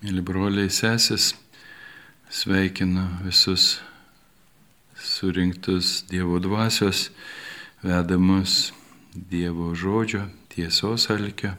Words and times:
Mėly 0.00 0.22
broliai 0.24 0.70
sesės, 0.72 1.34
sveikinu 2.32 3.02
visus 3.20 3.82
surinktus 4.96 6.06
Dievo 6.08 6.38
dvasios, 6.40 7.10
vedamus 7.84 8.70
Dievo 9.12 9.74
žodžio, 9.76 10.22
tiesos 10.48 11.04
alkio. 11.12 11.50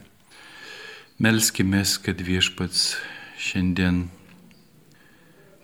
Melskime, 1.22 1.84
kad 2.02 2.18
viešpats 2.18 2.96
šiandien 3.38 4.08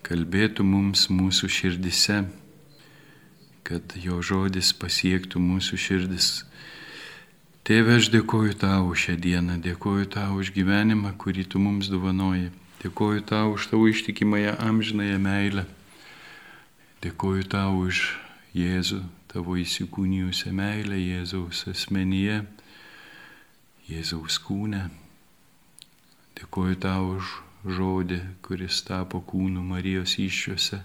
kalbėtų 0.07 0.63
mums 0.63 1.09
mūsų 1.11 1.51
širdise, 1.51 2.21
kad 3.67 3.97
jo 3.99 4.21
žodis 4.23 4.71
pasiektų 4.71 5.43
mūsų 5.49 5.81
širdis. 5.89 6.31
Tėve, 7.67 7.99
aš 7.99 8.07
dėkoju 8.15 8.55
tau 8.63 8.95
šią 8.95 9.19
dieną, 9.19 9.59
dėkoju 9.67 10.13
tau 10.15 10.39
už 10.39 10.55
gyvenimą, 10.55 11.17
kurį 11.19 11.43
tu 11.51 11.59
mums 11.59 11.91
dovanoji. 11.91 12.53
Dėkoju 12.79 13.25
tau 13.27 13.57
už 13.57 13.67
tavo 13.73 13.89
ištikimąją 13.91 14.53
amžinąją 14.63 15.17
meilę. 15.19 15.65
Dėkoju 17.03 17.43
tau 17.51 17.75
už 17.83 18.15
Jėzų, 18.55 19.01
tavo 19.27 19.57
įsikūnijusią 19.59 20.53
meilę 20.55 20.95
Jėzaus 20.95 21.65
asmenyje, 21.67 22.39
Jėzaus 23.91 24.39
kūne. 24.45 24.85
Dėkoju 26.39 26.79
tau 26.79 27.11
už 27.17 27.35
žodį, 27.67 28.21
kuris 28.47 28.79
tapo 28.87 29.19
kūnu 29.27 29.59
Marijos 29.59 30.15
iššiuose 30.15 30.79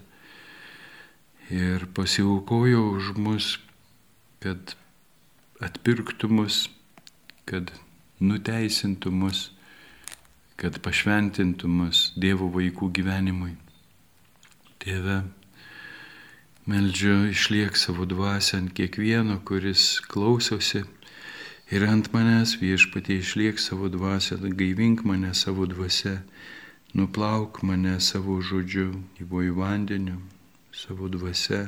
ir 1.49 1.87
pasiaukojo 1.95 2.83
už 2.97 3.15
mus, 3.15 3.51
kad 4.43 4.75
atpirktų 5.63 6.27
mus, 6.27 6.65
kad 7.47 7.71
nuteisintų 8.19 9.15
mus 9.15 9.51
kad 10.59 10.79
pašventintų 10.83 11.67
mus 11.67 12.09
Dievo 12.15 12.47
vaikų 12.53 12.89
gyvenimui. 12.95 13.55
Tėve, 14.79 15.23
meldžiu 16.69 17.25
išliek 17.31 17.75
savo 17.77 18.07
dvasę 18.07 18.61
ant 18.61 18.73
kiekvieno, 18.77 19.41
kuris 19.47 19.99
klausosi 20.07 20.85
ir 21.75 21.85
ant 21.89 22.11
manęs 22.13 22.55
viešpatie 22.61 23.19
išliek 23.19 23.59
savo 23.59 23.89
dvasę, 23.91 24.37
gaivink 24.39 25.03
mane 25.03 25.33
savo 25.33 25.67
dvasę, 25.67 26.19
nuplauk 26.93 27.61
mane 27.63 27.99
savo 27.99 28.39
žodžiu, 28.41 28.91
gyvojų 29.19 29.57
vandeniu, 29.59 30.21
savo 30.71 31.09
dvasę, 31.11 31.67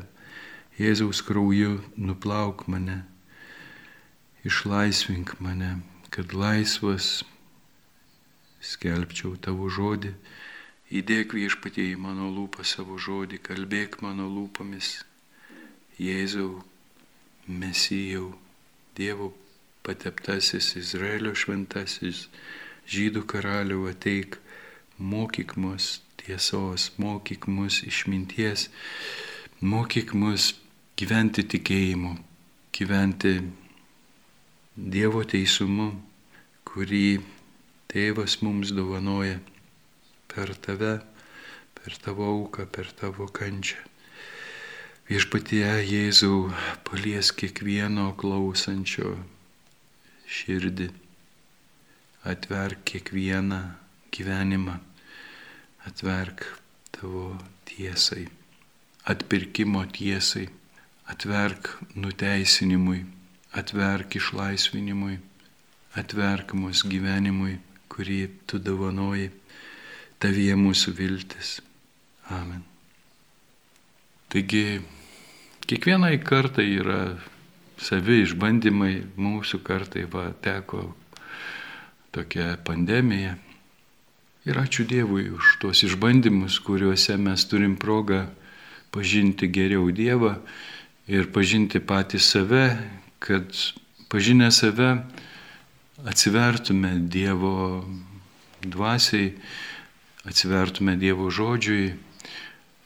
Jėzaus 0.78 1.24
krauju 1.26 1.80
nuplauk 1.98 2.68
mane, 2.70 3.00
išlaisvink 4.46 5.34
mane, 5.42 5.80
kad 6.14 6.36
laisvas 6.38 7.24
skelbčiau 8.68 9.36
tavo 9.48 9.70
žodį, 9.72 10.14
įdėk 11.00 11.36
viešpatie 11.38 11.90
į 11.94 12.00
mano 12.04 12.30
lūpą 12.34 12.66
savo 12.68 12.98
žodį, 13.00 13.42
kalbėk 13.48 14.02
mano 14.06 14.28
lūpomis, 14.32 14.98
Jėzau, 15.98 16.62
Mesijau, 17.48 18.36
Dievo 18.98 19.32
pateptasis 19.88 20.76
Izraelio 20.78 21.32
šventasis, 21.38 22.28
žydų 22.92 23.24
karaliau 23.32 23.88
ateik, 23.92 24.38
mokyk 25.00 25.56
mus 25.62 26.02
tiesos, 26.20 26.92
mokyk 27.00 27.48
mus 27.48 27.80
išminties, 27.88 28.68
mokyk 29.62 30.14
mus 30.18 30.52
gyventi 31.00 31.46
tikėjimu, 31.54 32.18
gyventi 32.76 33.38
Dievo 34.78 35.24
teisumu, 35.26 35.90
kurį 36.68 37.37
Tėvas 37.88 38.42
mums 38.44 38.74
dovanoja 38.76 39.38
per 40.28 40.50
tave, 40.60 40.98
per 41.78 41.94
tavo 42.04 42.26
auką, 42.34 42.66
per 42.68 42.90
tavo 42.92 43.28
kančią. 43.32 43.80
Viešpatie 45.08 45.64
Jėzau 45.88 46.50
palies 46.84 47.30
kiekvieno 47.32 48.10
klausančio 48.20 49.14
širdį, 50.28 50.90
atverk 52.28 52.82
kiekvieną 52.92 53.62
gyvenimą, 54.12 54.76
atverk 55.88 56.44
tavo 56.92 57.30
tiesai, 57.72 58.26
atpirkimo 59.08 59.86
tiesai, 59.96 60.50
atverk 61.08 61.72
nuteisinimui, 61.96 63.00
atverk 63.56 64.20
išlaisvinimui, 64.20 65.16
atverk 66.04 66.52
mūsų 66.66 66.92
gyvenimui 66.98 67.56
kurį 67.98 68.20
tu 68.46 68.62
dovanoji, 68.62 69.32
tavyje 70.22 70.56
mūsų 70.58 70.94
viltis. 70.98 71.58
Amen. 72.30 72.62
Taigi, 74.30 74.80
kiekvienai 75.66 76.18
kartai 76.22 76.68
yra 76.78 77.02
savi 77.82 78.22
išbandymai, 78.26 78.94
mūsų 79.18 79.62
kartai 79.66 80.06
va, 80.12 80.30
teko 80.44 80.92
tokia 82.14 82.56
pandemija. 82.66 83.38
Ir 84.48 84.60
ačiū 84.62 84.86
Dievui 84.88 85.28
už 85.36 85.58
tuos 85.62 85.84
išbandymus, 85.84 86.62
kuriuose 86.64 87.18
mes 87.20 87.44
turim 87.50 87.76
progą 87.80 88.26
pažinti 88.96 89.50
geriau 89.52 89.90
Dievą 89.92 90.38
ir 91.12 91.28
pažinti 91.36 91.82
patį 91.84 92.22
save, 92.24 92.66
kad 93.20 93.52
pažinę 94.12 94.48
save 94.56 94.94
atsivertume 96.06 97.00
Dievo 97.10 97.86
dvasiai, 98.62 99.34
atsivertume 100.26 100.96
Dievo 100.98 101.30
žodžiui, 101.32 101.94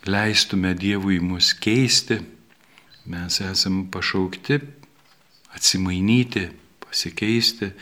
leistume 0.08 0.74
Dievui 0.74 1.20
mus 1.20 1.52
keisti, 1.54 2.22
mes 3.12 3.42
esame 3.44 3.90
pašaukti 3.92 4.62
atsimainyti, 5.52 6.48
pasikeisti, 6.86 7.74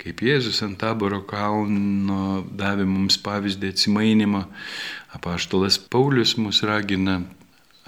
kaip 0.00 0.22
Jėzus 0.22 0.62
ant 0.64 0.78
taboro 0.80 1.24
kalno 1.26 2.44
davė 2.46 2.86
mums 2.86 3.18
pavyzdį 3.20 3.72
atsimainimo, 3.74 4.44
apaštalas 5.18 5.80
Paulius 5.90 6.36
mus 6.38 6.62
ragina 6.62 7.18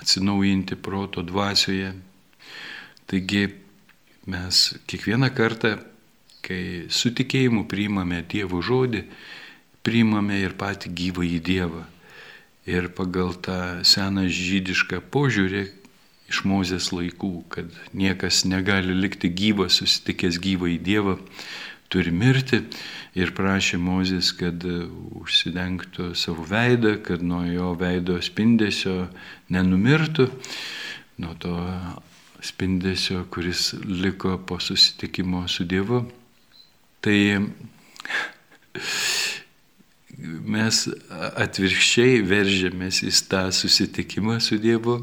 atsinaujinti 0.03 0.77
proto 0.83 1.23
dvasioje. 1.23 1.95
Taigi 3.07 3.47
mes 4.27 4.67
kiekvieną 4.91 5.31
kartą 5.37 5.77
kai 6.43 6.91
su 6.91 7.13
tikėjimu 7.15 7.67
priimame 7.71 8.23
Dievo 8.29 8.63
žodį, 8.63 9.05
priimame 9.87 10.41
ir 10.43 10.57
patį 10.59 10.93
gyvą 10.99 11.27
į 11.27 11.39
Dievą. 11.47 11.85
Ir 12.71 12.93
pagal 12.95 13.35
tą 13.43 13.83
seną 13.87 14.29
žydišką 14.31 15.01
požiūrį 15.11 15.65
iš 16.31 16.45
Mozės 16.49 16.93
laikų, 16.95 17.33
kad 17.53 17.69
niekas 17.93 18.45
negali 18.49 18.95
likti 18.95 19.29
gyvas, 19.29 19.81
susitikęs 19.81 20.39
gyvą 20.43 20.71
į 20.77 20.79
Dievą, 20.87 21.17
turi 21.93 22.13
mirti. 22.15 22.63
Ir 23.19 23.35
prašė 23.37 23.77
Mozės, 23.83 24.31
kad 24.39 24.65
užsidengtų 24.65 26.13
savo 26.17 26.47
veidą, 26.49 26.97
kad 27.05 27.21
nuo 27.27 27.43
jo 27.51 27.75
veido 27.77 28.17
spindesio 28.25 29.11
nenumirtų, 29.53 30.31
nuo 31.21 31.35
to 31.43 31.59
spindesio, 32.43 33.27
kuris 33.31 33.75
liko 33.85 34.39
po 34.39 34.59
susitikimo 34.63 35.45
su 35.51 35.69
Dievu. 35.69 36.07
Tai 37.03 37.19
mes 40.23 40.83
atvirkščiai 41.43 42.21
veržiamės 42.27 43.01
į 43.03 43.11
tą 43.31 43.43
susitikimą 43.55 44.39
su 44.43 44.59
Dievu, 44.63 45.01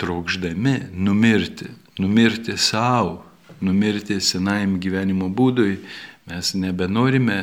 trokšdami 0.00 0.76
numirti, 0.96 1.68
numirti 2.00 2.56
savo, 2.56 3.18
numirti 3.60 4.16
senajam 4.24 4.78
gyvenimo 4.80 5.28
būdui. 5.28 5.76
Mes 6.30 6.54
nebenorime 6.56 7.42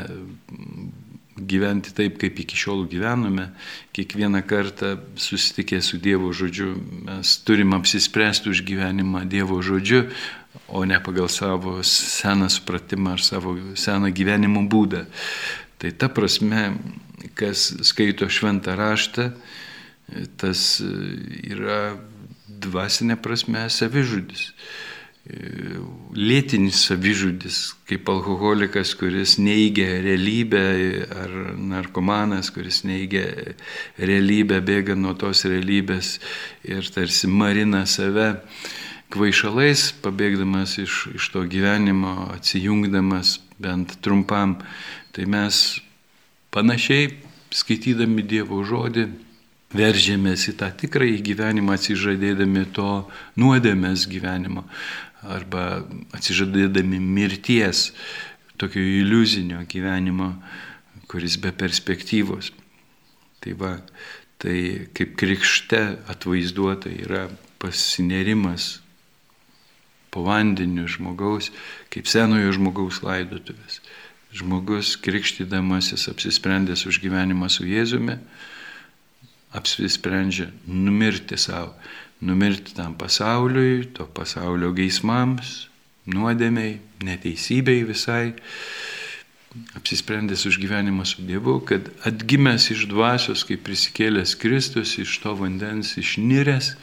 gyventi 1.40 1.94
taip, 1.94 2.18
kaip 2.22 2.40
iki 2.40 2.58
šiol 2.58 2.86
gyvename. 2.90 3.52
Kiekvieną 3.94 4.42
kartą 4.48 4.98
susitikę 5.16 5.82
su 5.82 5.98
Dievo 5.98 6.34
žodžiu 6.34 6.74
mes 7.06 7.38
turim 7.46 7.74
apsispręsti 7.78 8.50
už 8.50 8.64
gyvenimą 8.66 9.26
Dievo 9.30 9.62
žodžiu, 9.62 10.08
o 10.68 10.86
ne 10.86 11.00
pagal 11.00 11.30
savo 11.30 11.84
seną 11.84 12.50
supratimą 12.50 13.18
ar 13.18 13.22
savo 13.22 13.56
seną 13.76 14.12
gyvenimo 14.12 14.66
būdą. 14.68 15.06
Tai 15.78 15.92
ta 15.94 16.10
prasme, 16.10 16.74
kas 17.38 17.70
skaito 17.86 18.26
šventą 18.30 18.74
raštą, 18.78 19.32
tas 20.42 20.82
yra 21.46 21.98
dvasinė 22.48 23.18
prasme 23.22 23.68
savižudis. 23.70 24.52
Lėtinis 25.28 26.80
savižudis, 26.88 27.58
kaip 27.90 28.08
alkoholikas, 28.10 28.94
kuris 28.96 29.36
neigia 29.42 30.00
realybę, 30.02 30.62
ar 31.12 31.34
narkomanas, 31.60 32.50
kuris 32.56 32.84
neigia 32.88 33.26
realybę, 34.00 34.62
bėga 34.64 34.96
nuo 34.96 35.14
tos 35.20 35.44
realybės 35.50 36.18
ir 36.64 36.88
tarsi 36.96 37.28
marina 37.28 37.84
save 37.86 38.30
kvaišalais, 39.12 39.92
pabėgdamas 40.04 40.78
iš, 40.84 41.04
iš 41.20 41.30
to 41.36 41.44
gyvenimo, 41.50 42.32
atsijungdamas 42.38 43.38
bent 43.60 44.00
trumpam, 44.04 44.58
tai 45.12 45.28
mes 45.28 45.80
panašiai, 46.56 47.12
skaitydami 47.52 48.24
Dievo 48.28 48.64
žodį, 48.68 49.10
veržėmės 49.76 50.46
į 50.48 50.54
tą 50.62 50.70
tikrąjį 50.80 51.18
gyvenimą, 51.28 51.76
atsižadėdami 51.76 52.70
to 52.76 52.92
nuodėmės 53.36 54.06
gyvenimo 54.08 54.64
arba 55.26 55.84
atsižadėdami 56.16 57.00
mirties, 57.02 57.92
tokio 58.58 58.82
iliuzinio 58.82 59.64
gyvenimo, 59.70 60.34
kuris 61.08 61.38
be 61.42 61.54
perspektyvos. 61.56 62.52
Tai 63.42 63.54
va, 63.60 63.76
tai 64.42 64.90
kaip 64.98 65.16
krikšte 65.20 65.82
atvaizduota 66.10 66.92
yra 66.92 67.28
pasinerimas 67.62 68.78
po 70.12 70.24
vandeniu 70.26 70.88
žmogaus, 70.90 71.52
kaip 71.94 72.10
senojo 72.10 72.54
žmogaus 72.56 73.02
laidotuvės. 73.06 73.82
Žmogus 74.38 74.98
krikštydamasis 75.00 76.10
apsisprendęs 76.12 76.86
už 76.90 77.00
gyvenimą 77.04 77.48
su 77.50 77.66
Jėzumi, 77.66 78.18
apsisprendžia 79.56 80.50
numirti 80.68 81.38
savo, 81.40 81.74
numirti 82.22 82.76
tam 82.76 82.98
pasauliui, 82.98 83.88
to 83.96 84.08
pasaulio 84.14 84.74
geismams, 84.76 85.68
nuodėmiai, 86.08 86.78
neteisybei 87.04 87.84
visai, 87.88 88.34
apsisprendęs 89.78 90.46
už 90.46 90.60
gyvenimą 90.62 91.06
su 91.06 91.24
Dievu, 91.26 91.60
kad 91.66 91.90
atgimęs 92.06 92.72
iš 92.74 92.88
dvasios, 92.92 93.46
kaip 93.48 93.64
prisikėlęs 93.66 94.36
Kristus, 94.40 94.98
iš 95.02 95.18
to 95.24 95.34
vandens 95.40 95.96
išniręs, 95.98 96.76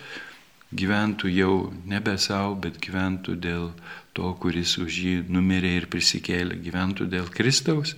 gyventų 0.75 1.31
jau 1.31 1.57
nebe 1.87 2.17
savo, 2.19 2.57
bet 2.59 2.81
gyventų 2.83 3.37
dėl 3.39 3.69
to, 4.15 4.31
kuris 4.43 4.77
už 4.83 5.01
jį 5.07 5.17
numirė 5.31 5.77
ir 5.81 5.89
prisikėlė, 5.91 6.59
gyventų 6.65 7.07
dėl 7.11 7.31
Kristaus, 7.31 7.95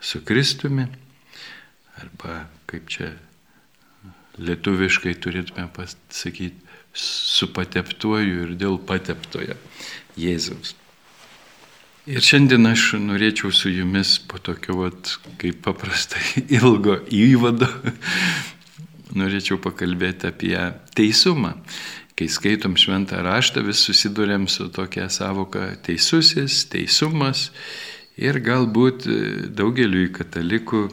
su 0.00 0.22
Kristumi, 0.26 0.86
arba 1.98 2.44
kaip 2.70 2.90
čia 2.92 3.10
lietuviškai 4.38 5.14
turėtume 5.22 5.68
pasakyti, 5.76 6.66
su 6.96 7.48
pateptuoju 7.52 8.42
ir 8.46 8.56
dėl 8.58 8.78
pateptojo 8.88 9.56
Jėzaus. 10.16 10.74
Ir 12.06 12.22
šiandien 12.22 12.68
aš 12.70 12.92
norėčiau 13.02 13.50
su 13.50 13.72
jumis 13.72 14.14
po 14.30 14.38
tokio, 14.38 14.78
vat, 14.84 15.16
kaip 15.42 15.58
paprastai, 15.64 16.22
ilgo 16.58 17.00
įvado, 17.10 17.68
norėčiau 19.18 19.58
pakalbėti 19.62 20.30
apie 20.30 20.56
teisumą. 20.96 21.56
Kai 22.16 22.30
skaitom 22.32 22.78
šventą 22.80 23.18
raštą, 23.26 23.60
vis 23.66 23.82
susidurėm 23.84 24.46
su 24.48 24.70
tokia 24.72 25.10
savoka 25.12 25.74
teisusis, 25.84 26.62
teisumas 26.72 27.50
ir 28.16 28.38
galbūt 28.40 29.04
daugeliui 29.52 30.08
katalikų 30.14 30.86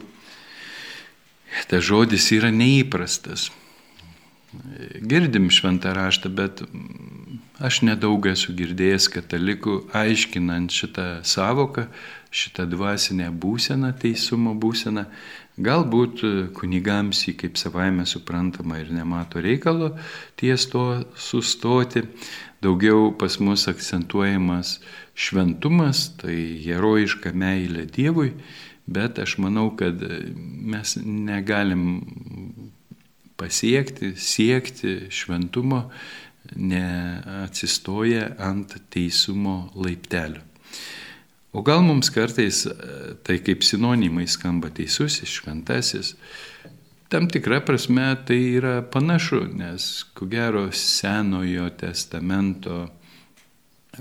tas 1.70 1.84
žodis 1.84 2.30
yra 2.36 2.50
neįprastas. 2.54 3.50
Girdim 5.02 5.48
šventą 5.50 5.90
raštą, 5.96 6.30
bet 6.30 6.62
aš 7.58 7.80
nedaug 7.86 8.26
esu 8.30 8.54
girdėjęs 8.54 9.08
katalikų 9.10 9.80
aiškinant 9.94 10.74
šitą 10.74 11.06
savoką, 11.26 11.88
šitą 12.34 12.66
dvasinę 12.70 13.30
būseną, 13.30 13.90
teisumo 13.98 14.54
būseną. 14.54 15.06
Galbūt 15.54 16.22
kunigams 16.54 17.20
jį 17.28 17.36
kaip 17.38 17.58
savaime 17.58 18.06
suprantama 18.10 18.80
ir 18.82 18.90
nemato 18.90 19.42
reikalo 19.42 19.92
ties 20.38 20.66
to 20.70 21.04
sustoti. 21.14 22.02
Daugiau 22.64 23.12
pas 23.18 23.36
mus 23.38 23.68
akcentuojamas 23.70 24.78
šventumas, 25.14 26.08
tai 26.18 26.58
herojiška 26.64 27.34
meilė 27.36 27.84
Dievui 27.86 28.32
Bet 28.86 29.18
aš 29.18 29.38
manau, 29.40 29.70
kad 29.76 30.02
mes 30.36 30.96
negalim 31.04 32.02
pasiekti, 33.36 34.12
siekti 34.16 35.06
šventumo, 35.10 35.90
neatsistoję 36.56 38.34
ant 38.38 38.76
teisumo 38.90 39.70
laiptelio. 39.74 40.42
O 41.52 41.62
gal 41.62 41.84
mums 41.86 42.10
kartais 42.10 42.64
tai 43.22 43.38
kaip 43.38 43.62
sinonimai 43.62 44.26
skamba 44.26 44.72
teisusis, 44.74 45.30
šventasis, 45.30 46.16
tam 47.08 47.28
tikra 47.30 47.60
prasme 47.62 48.08
tai 48.26 48.40
yra 48.58 48.80
panašu, 48.82 49.44
nes 49.54 50.02
ko 50.18 50.26
gero 50.26 50.66
senojo 50.74 51.68
testamento 51.78 52.88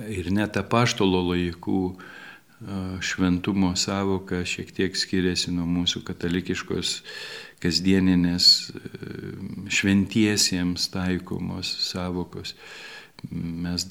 ir 0.09 0.31
net 0.33 0.57
apaštalo 0.57 1.21
laikų 1.29 1.81
šventumo 3.03 3.75
savoka 3.75 4.43
šiek 4.45 4.71
tiek 4.75 4.95
skiriasi 4.97 5.51
nuo 5.51 5.65
mūsų 5.67 6.03
katalikiškos 6.07 6.95
kasdieninės 7.63 8.47
šventiesiems 9.71 10.87
taikomos 10.93 11.71
savokos. 11.87 12.55
Mes 13.31 13.87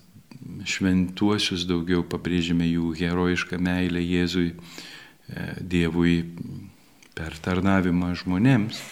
šventuosius 0.68 1.66
daugiau 1.68 2.02
pabrėžime 2.04 2.66
jų 2.68 2.92
herojišką 3.00 3.60
meilę 3.62 4.02
Jėzui, 4.02 4.50
Dievui 5.60 6.16
per 7.16 7.38
tarnavimą 7.40 8.10
žmonėms. 8.20 8.82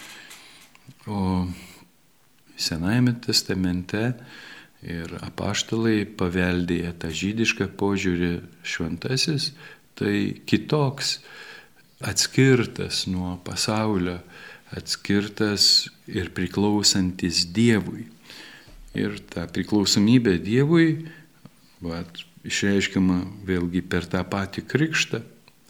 O 1.11 1.45
Senajame 2.61 3.15
testamente 3.17 4.13
Ir 4.81 5.13
apaštalai 5.21 6.07
paveldėję 6.17 6.95
tą 7.01 7.11
žydišką 7.13 7.67
požiūrį 7.77 8.31
šventasis, 8.65 9.51
tai 9.93 10.41
kitoks, 10.49 11.19
atskirtas 12.01 13.05
nuo 13.05 13.35
pasaulio, 13.45 14.17
atskirtas 14.73 15.91
ir 16.09 16.31
priklausantis 16.33 17.45
Dievui. 17.53 18.07
Ir 18.97 19.21
ta 19.29 19.45
priklausomybė 19.45 20.39
Dievui 20.41 21.05
vat, 21.85 22.25
išreiškiama 22.41 23.19
vėlgi 23.45 23.83
per 23.85 24.09
tą 24.09 24.23
patį 24.25 24.65
krikštą, 24.65 25.21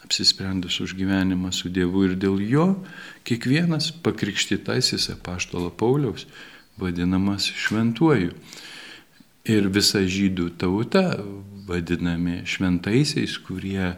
apsisprendus 0.07 0.79
už 0.79 0.95
gyvenimą 0.95 1.51
su 1.55 1.69
Dievu 1.71 2.07
ir 2.07 2.15
dėl 2.19 2.39
jo 2.43 2.65
kiekvienas 3.27 3.91
pakrikštytasis 4.03 5.11
apaštalo 5.13 5.69
Pauliaus 5.71 6.25
vadinamas 6.79 7.47
šventuoju 7.47 8.33
ir 9.47 9.69
visa 9.73 10.03
žydų 10.05 10.51
tauta 10.61 11.05
vadinami 11.67 12.41
šventaisiais, 12.45 13.37
kurie 13.45 13.95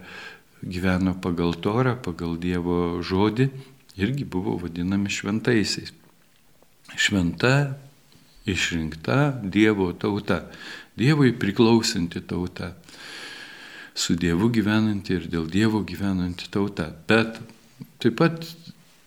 gyveno 0.64 1.16
pagal 1.20 1.56
Torą, 1.60 1.96
pagal 2.00 2.38
Dievo 2.40 3.02
žodį, 3.04 3.50
irgi 4.00 4.26
buvo 4.26 4.56
vadinami 4.62 5.12
šventaisiais. 5.12 5.92
Šventa, 6.96 7.76
išrinkta 8.46 9.40
Dievo 9.44 9.92
tauta, 9.94 10.44
Dievui 10.94 11.34
priklausanti 11.34 12.22
tauta, 12.22 12.76
su 13.98 14.16
Dievu 14.16 14.52
gyvenanti 14.54 15.18
ir 15.18 15.26
dėl 15.30 15.48
Dievo 15.50 15.82
gyvenanti 15.86 16.52
tauta. 16.54 16.92
Bet 17.10 17.40
taip 18.02 18.20
pat 18.22 18.46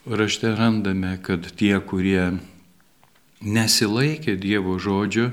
rašte 0.07 0.51
randame, 0.55 1.17
kad 1.23 1.47
tie, 1.59 1.77
kurie 1.79 2.35
nesilaikė 3.43 4.37
Dievo 4.41 4.81
žodžio, 4.83 5.31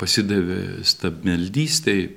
pasidavė 0.00 0.84
stabmeldystėj, 0.86 2.08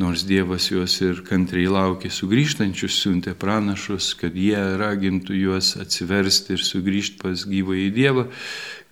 nors 0.00 0.24
Dievas 0.26 0.70
juos 0.72 0.96
ir 1.04 1.20
kantriai 1.26 1.70
laukė 1.70 2.10
sugrįžtančius, 2.10 2.96
siuntė 2.98 3.36
pranašus, 3.38 4.12
kad 4.18 4.34
jie 4.34 4.58
ragintų 4.80 5.36
juos 5.38 5.74
atsiversti 5.78 6.56
ir 6.56 6.64
sugrįžti 6.66 7.20
pas 7.22 7.44
gyvą 7.46 7.78
į 7.84 7.90
Dievą, 7.94 8.26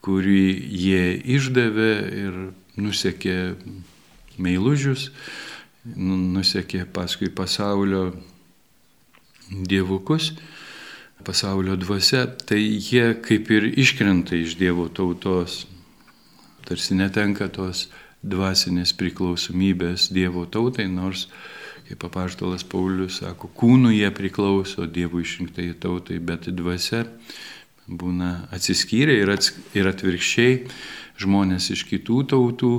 kurį 0.02 0.45
jie 0.83 1.04
išdavė 1.37 1.92
ir 2.23 2.38
nusekė 2.78 3.38
meilužius, 4.42 5.11
nu, 5.97 6.16
nusekė 6.38 6.87
paskui 6.95 7.31
pasaulio 7.35 8.12
dievukus, 9.50 10.33
pasaulio 11.26 11.76
dvasia, 11.76 12.26
tai 12.26 12.61
jie 12.62 13.12
kaip 13.23 13.50
ir 13.50 13.69
iškrenta 13.78 14.38
iš 14.38 14.57
Dievo 14.59 14.88
tautos, 14.88 15.66
tarsi 16.66 16.97
netenka 16.99 17.50
tos 17.52 17.88
dvasinės 18.23 18.95
priklausomybės 18.99 20.11
Dievo 20.14 20.47
tautai, 20.47 20.87
nors, 20.91 21.26
kaip 21.88 22.07
apaštalas 22.07 22.64
Paulius 22.64 23.21
sako, 23.21 23.50
kūnų 23.59 23.93
jie 23.97 24.11
priklauso 24.14 24.87
Dievo 24.87 25.21
išrinktai 25.23 25.73
tautai, 25.83 26.21
bet 26.23 26.49
dvasia 26.55 27.05
būna 27.87 28.49
atsiskyrę 28.55 29.19
ir, 29.21 29.33
ats, 29.35 29.52
ir 29.75 29.88
atvirkščiai. 29.91 30.59
Žmonės 31.23 31.67
iš 31.75 31.83
kitų 31.91 32.23
tautų, 32.33 32.71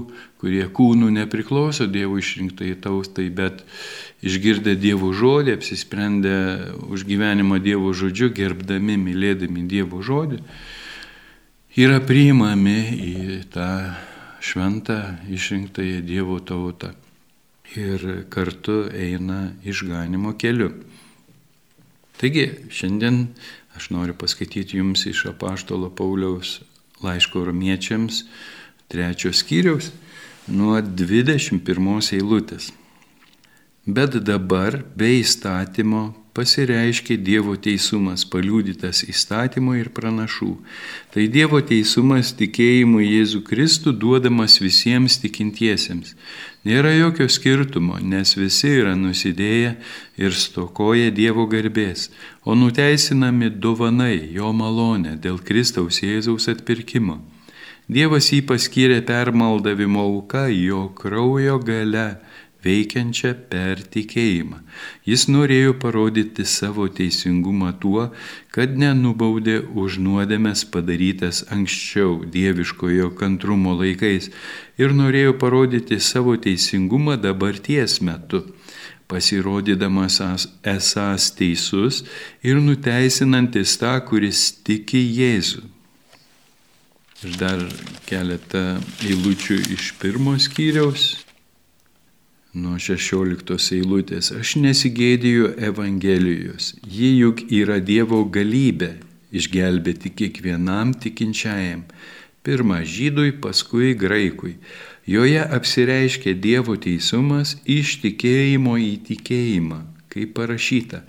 kurie 0.41 0.63
kūnų 0.65 1.11
nepriklauso 1.19 1.85
Dievo 1.91 2.17
išrinktai 2.19 2.71
tautai, 2.81 3.27
bet 3.29 3.61
išgirdę 4.25 4.73
Dievo 4.79 5.11
žodį, 5.15 5.53
apsisprendę 5.59 6.37
už 6.89 7.05
gyvenimą 7.07 7.59
Dievo 7.63 7.93
žodžiu, 7.93 8.31
gerbdami, 8.33 8.97
mylėdami 8.99 9.67
Dievo 9.69 10.01
žodį, 10.03 10.41
yra 11.77 12.01
priimami 12.03 12.79
į 12.97 13.13
tą 13.53 13.69
šventą 14.43 14.97
išrinktąją 15.31 16.01
Dievo 16.03 16.39
tautą 16.39 16.91
ir 17.75 18.25
kartu 18.29 18.89
eina 18.91 19.53
išganimo 19.63 20.35
keliu. 20.37 20.69
Taigi, 22.19 22.45
šiandien 22.69 23.27
aš 23.77 23.89
noriu 23.95 24.13
paskaityti 24.19 24.77
jums 24.77 25.05
iš 25.09 25.25
apaštalo 25.31 25.89
Pauliaus 25.95 26.59
laiško 27.03 27.45
romiečiams 27.47 28.23
trečios 28.91 29.41
skyriaus 29.41 29.91
nuo 30.47 30.75
21 30.81 32.13
eilutės. 32.19 32.71
Bet 33.87 34.19
dabar 34.27 34.83
be 34.95 35.09
įstatymo 35.21 36.03
pasireiškia 36.33 37.17
Dievo 37.21 37.53
teisumas, 37.61 38.23
paliūdytas 38.25 39.03
įstatymo 39.05 39.75
ir 39.77 39.91
pranašų. 39.93 40.51
Tai 41.13 41.25
Dievo 41.33 41.61
teisumas 41.61 42.33
tikėjimu 42.39 43.03
Jėzų 43.03 43.43
Kristų 43.47 43.93
duodamas 44.01 44.57
visiems 44.63 45.19
tikintiesiems. 45.21 46.15
Nėra 46.65 46.93
jokio 46.95 47.27
skirtumo, 47.29 47.99
nes 47.99 48.33
visi 48.39 48.71
yra 48.79 48.95
nusidėję 48.95 49.75
ir 50.17 50.37
stokoja 50.37 51.11
Dievo 51.11 51.45
garbės, 51.51 52.09
o 52.45 52.55
nuteisinami 52.57 53.51
dovanai 53.51 54.31
jo 54.33 54.49
malonę 54.55 55.17
dėl 55.21 55.37
Kristaus 55.43 56.01
Jėzaus 56.01 56.49
atpirkimo. 56.49 57.19
Dievas 57.91 58.29
jį 58.31 58.45
paskyrė 58.47 59.01
permaldavimo 59.03 60.05
auka 60.07 60.47
jo 60.47 60.87
kraujo 60.95 61.59
gale 61.59 62.07
veikiančią 62.63 63.33
per 63.51 63.81
tikėjimą. 63.93 64.61
Jis 65.09 65.27
norėjo 65.29 65.75
parodyti 65.83 66.45
savo 66.47 66.87
teisingumą 66.87 67.73
tuo, 67.83 68.09
kad 68.55 68.77
nenubaudė 68.79 69.59
už 69.83 69.99
nuodėmės 70.05 70.65
padarytas 70.73 71.43
anksčiau 71.53 72.23
dieviškojo 72.35 73.11
kantrumo 73.19 73.75
laikais 73.81 74.31
ir 74.81 74.95
norėjo 74.95 75.37
parodyti 75.41 75.99
savo 75.99 76.37
teisingumą 76.47 77.19
dabarties 77.21 77.99
metu 78.01 78.45
pasirodydamas 79.13 80.21
esąs 80.75 81.29
teisus 81.37 82.01
ir 82.43 82.57
nuteisinantis 82.67 83.77
tą, 83.81 83.93
kuris 84.07 84.47
tiki 84.65 85.03
Jėzų. 85.19 85.63
Ir 87.23 87.35
dar 87.39 87.61
keletą 88.07 88.63
eilučių 89.05 89.59
iš 89.75 89.93
pirmo 90.01 90.33
skyriaus 90.41 91.22
nuo 92.53 92.77
16 92.77 93.73
eilutės. 93.77 94.29
Aš 94.37 94.55
nesigėdiju 94.61 95.55
Evangelijos. 95.57 96.73
Ji 96.85 97.09
juk 97.17 97.41
yra 97.49 97.79
Dievo 97.81 98.21
galybė 98.29 98.93
išgelbėti 99.33 100.13
kiekvienam 100.13 100.93
tikinčiajam. 100.93 101.83
Pirma 102.43 102.81
žydui, 102.85 103.31
paskui 103.41 103.93
graikui. 103.97 104.57
Joje 105.09 105.41
apsireiškia 105.57 106.35
Dievo 106.39 106.75
teisumas 106.79 107.55
iš 107.65 107.97
tikėjimo 108.03 108.75
į 108.79 108.93
tikėjimą, 109.09 109.79
kaip 110.13 110.35
parašyta. 110.37 111.01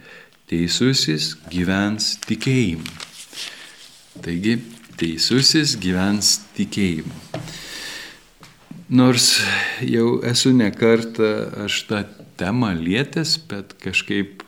Teisusis 0.51 1.35
gyvens 1.51 2.15
tikėjimu. 2.25 2.89
Taigi, 4.25 4.57
teisusis 5.01 5.77
gyvens 5.83 6.39
tikėjimu. 6.57 7.15
Nors 8.89 9.39
jau 9.81 10.19
esu 10.29 10.51
nekartą 10.53 11.29
aš 11.65 11.77
tą 11.89 12.03
temą 12.37 12.75
lietęs, 12.77 13.39
bet 13.49 13.73
kažkaip 13.81 14.43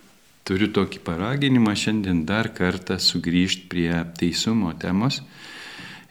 turiu 0.44 0.68
tokį 0.76 1.00
paraginimą 1.06 1.72
šiandien 1.72 2.26
dar 2.28 2.50
kartą 2.52 2.98
sugrįžti 3.00 3.64
prie 3.70 4.02
teisumo 4.20 4.74
temos. 4.76 5.22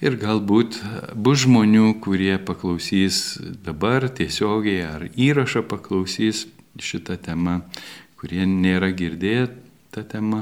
Ir 0.01 0.17
galbūt 0.17 0.79
bus 1.13 1.44
žmonių, 1.46 2.01
kurie 2.01 2.34
paklausys 2.41 3.38
dabar 3.62 4.10
tiesiogiai 4.10 4.82
ar 4.88 5.05
įrašą 5.13 5.62
paklausys 5.70 6.48
šitą 6.82 7.20
temą, 7.22 7.60
kurie 8.17 8.41
nėra 8.50 8.89
girdėję 8.89 9.46
tą 9.94 10.01
temą 10.01 10.41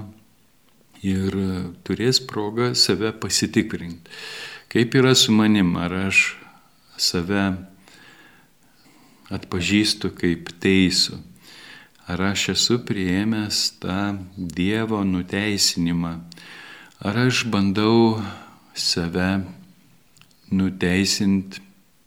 ir 1.04 1.36
turės 1.84 2.24
progą 2.24 2.72
save 2.80 3.12
pasitikrinti. 3.12 4.08
Kaip 4.72 4.96
yra 4.96 5.12
su 5.20 5.36
manim, 5.36 5.76
ar 5.76 6.08
aš 6.08 6.24
save 6.96 7.73
atpažįstu 9.34 10.14
kaip 10.18 10.52
teisų. 10.64 11.18
Ar 12.04 12.20
aš 12.34 12.50
esu 12.54 12.80
prieėmęs 12.84 13.60
tą 13.82 14.18
Dievo 14.36 15.00
nuteisinimą, 15.08 16.18
ar 17.00 17.20
aš 17.26 17.46
bandau 17.48 18.20
save 18.76 19.46
nuteisint, 20.52 21.62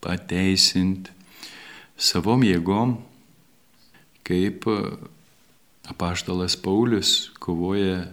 pateisint 0.05 1.09
savom 1.97 2.45
jėgom, 2.45 2.99
kaip 4.27 4.69
apaštalas 5.89 6.59
Paulius 6.61 7.31
kovoja 7.41 8.05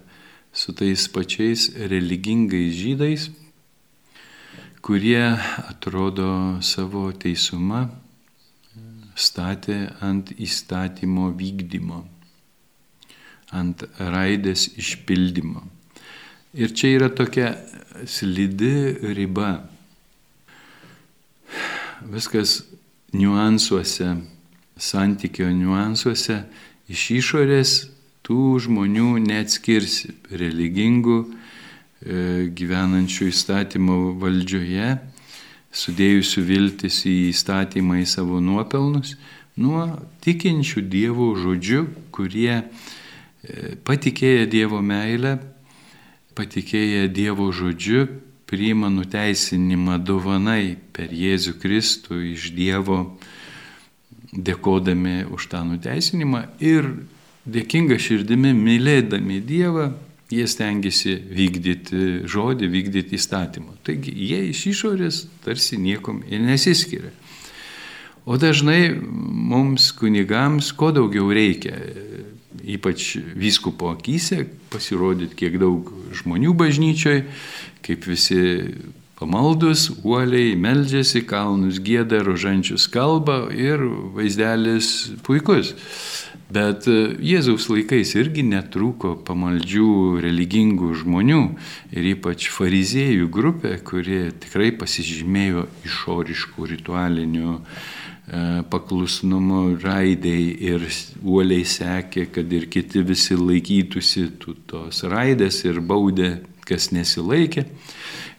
su 0.54 0.72
tais 0.78 1.10
pačiais 1.12 1.68
religingais 1.76 2.72
žydais, 2.80 3.28
kurie 4.80 5.36
atrodo 5.68 6.62
savo 6.64 7.10
teisumą 7.12 7.90
statė 9.16 9.78
ant 10.02 10.32
įstatymo 10.42 11.30
vykdymo, 11.38 12.04
ant 13.54 13.86
raidės 13.98 14.68
išpildymo. 14.80 15.64
Ir 16.54 16.74
čia 16.74 16.94
yra 16.98 17.10
tokia 17.10 17.54
slidi 18.06 18.94
riba. 19.18 19.64
Viskas 22.04 22.62
niuansuose, 23.14 24.18
santykio 24.78 25.48
niuansuose, 25.54 26.44
iš 26.90 27.06
išorės 27.20 27.74
tų 28.26 28.60
žmonių 28.66 29.16
neatskirsi 29.24 30.14
religingų, 30.34 31.18
e, 31.24 32.50
gyvenančių 32.54 33.30
įstatymo 33.30 33.98
valdžioje 34.22 34.92
sudėjusių 35.74 36.44
viltis 36.46 37.02
į 37.10 37.16
įstatymą 37.32 38.02
į 38.04 38.08
savo 38.10 38.40
nuopelnus, 38.44 39.16
nuo 39.58 39.86
tikinčių 40.26 40.86
Dievo 40.90 41.32
žodžių, 41.38 41.86
kurie 42.14 42.62
e, 42.62 42.64
patikėję 43.86 44.46
Dievo 44.50 44.82
meilę, 44.86 45.38
patikėję 46.38 47.08
Dievo 47.14 47.50
žodžiu, 47.54 48.08
priima 48.50 48.90
nuteisinimą 48.94 49.98
dovanai 50.06 50.76
per 50.94 51.14
Jėzų 51.14 51.58
Kristų 51.62 52.20
iš 52.34 52.52
Dievo, 52.54 53.18
dėkodami 54.34 55.24
už 55.34 55.50
tą 55.50 55.64
nuteisinimą 55.66 56.46
ir 56.62 56.90
dėkinga 57.50 57.98
širdimi 58.02 58.54
mylėdami 58.58 59.42
Dievą 59.46 59.92
jie 60.34 60.48
stengiasi 60.50 61.16
vykdyti 61.30 62.24
žodį, 62.30 62.70
vykdyti 62.74 63.18
įstatymą. 63.20 63.78
Taigi 63.86 64.14
jie 64.14 64.40
iš 64.52 64.66
išorės 64.74 65.26
tarsi 65.46 65.80
niekom 65.82 66.24
ir 66.30 66.44
nesiskiria. 66.44 67.14
O 68.26 68.38
dažnai 68.40 68.94
mums 68.96 69.90
kunigams 70.00 70.72
kuo 70.80 70.94
daugiau 70.96 71.28
reikia, 71.36 71.76
ypač 72.64 73.18
vyskupo 73.36 73.92
akise, 73.92 74.46
pasirodyti, 74.72 75.36
kiek 75.42 75.58
daug 75.60 75.90
žmonių 76.16 76.54
bažnyčioje, 76.56 77.26
kaip 77.84 78.08
visi 78.08 78.40
pamaldus, 79.20 79.90
uoliai 80.04 80.56
meldžiasi, 80.60 81.26
kalnus 81.28 81.82
gėda, 81.84 82.24
rožančius 82.24 82.88
kalba 82.92 83.46
ir 83.52 83.84
vaizdelis 84.16 84.94
puikus. 85.28 85.74
Bet 86.54 86.86
e, 86.92 87.16
Jėzaus 87.24 87.66
laikais 87.72 88.12
irgi 88.20 88.44
netrūko 88.46 89.16
pamaldžių 89.26 90.20
religingų 90.22 90.92
žmonių 91.02 91.42
ir 91.96 92.10
ypač 92.12 92.50
fariziejų 92.54 93.30
grupė, 93.34 93.78
kurie 93.86 94.28
tikrai 94.44 94.70
pasižymėjo 94.78 95.66
išoriškų 95.88 96.70
ritualinių 96.76 97.56
e, 97.58 97.62
paklusnumo 98.70 99.64
raidai 99.82 100.42
ir 100.70 100.86
uoliai 101.24 101.66
sekė, 101.66 102.28
kad 102.36 102.54
ir 102.54 102.70
kiti 102.70 103.02
visi 103.08 103.40
laikytųsi 103.40 104.28
tos 104.70 105.04
raidės 105.10 105.64
ir 105.66 105.82
baudė, 105.82 106.36
kas 106.68 106.92
nesilaikė. 106.94 107.66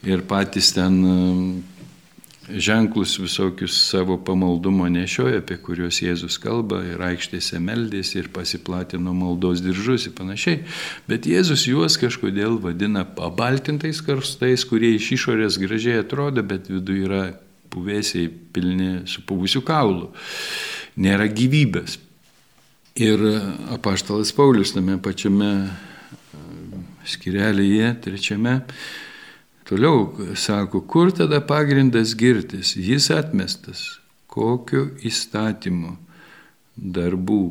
Ir 0.05 0.23
patys 0.29 0.75
ten 0.77 1.01
ženklus 2.49 3.19
visokius 3.19 3.77
savo 3.91 4.17
pamaldumo 4.25 4.89
nešioja, 4.89 5.41
apie 5.41 5.57
kuriuos 5.63 6.01
Jėzus 6.03 6.37
kalba 6.43 6.83
ir 6.87 7.01
aikštėse 7.03 7.61
meldės 7.63 8.15
ir 8.19 8.29
pasiplatino 8.35 9.15
maldos 9.17 9.63
diržus 9.65 10.09
ir 10.09 10.15
panašiai. 10.19 10.61
Bet 11.09 11.29
Jėzus 11.29 11.67
juos 11.71 11.97
kažkodėl 12.01 12.59
vadina 12.63 13.05
pabaltintais 13.05 14.03
karstais, 14.05 14.67
kurie 14.69 14.95
iš 14.99 15.13
išorės 15.19 15.59
gražiai 15.63 16.03
atrodo, 16.03 16.45
bet 16.45 16.69
viduje 16.73 17.09
yra 17.09 17.23
puvėsiai 17.73 18.29
pilni 18.29 19.05
supuvusių 19.11 19.65
kaulų. 19.67 20.11
Nėra 21.01 21.27
gyvybės. 21.33 21.99
Ir 22.95 23.25
apaštalas 23.75 24.31
Paulius 24.37 24.71
tame 24.77 25.01
pačiame 25.03 25.51
skirelėje, 27.09 27.89
trečiame, 28.05 28.61
Toliau 29.65 30.13
sako, 30.37 30.83
kur 30.85 31.13
tada 31.13 31.41
pagrindas 31.41 32.13
girtis? 32.17 32.75
Jis 32.77 33.09
atmestas. 33.11 33.99
Kokiu 34.29 34.91
įstatymu? 35.01 35.95
Darbų, 36.75 37.43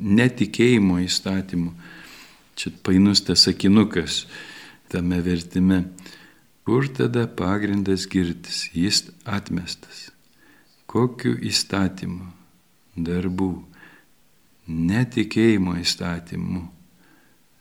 netikėjimo 0.00 1.00
įstatymu. 1.04 1.74
Čia 2.56 2.72
painus 2.86 3.20
tas 3.26 3.44
sakinukas 3.44 4.22
tame 4.88 5.20
vertime. 5.24 5.82
Kur 6.64 6.88
tada 6.88 7.26
pagrindas 7.26 8.06
girtis? 8.08 8.70
Jis 8.72 9.08
atmestas. 9.26 10.08
Kokiu 10.88 11.36
įstatymu? 11.36 12.30
Darbų. 12.96 13.52
Netikėjimo 14.70 15.76
įstatymu. 15.82 16.64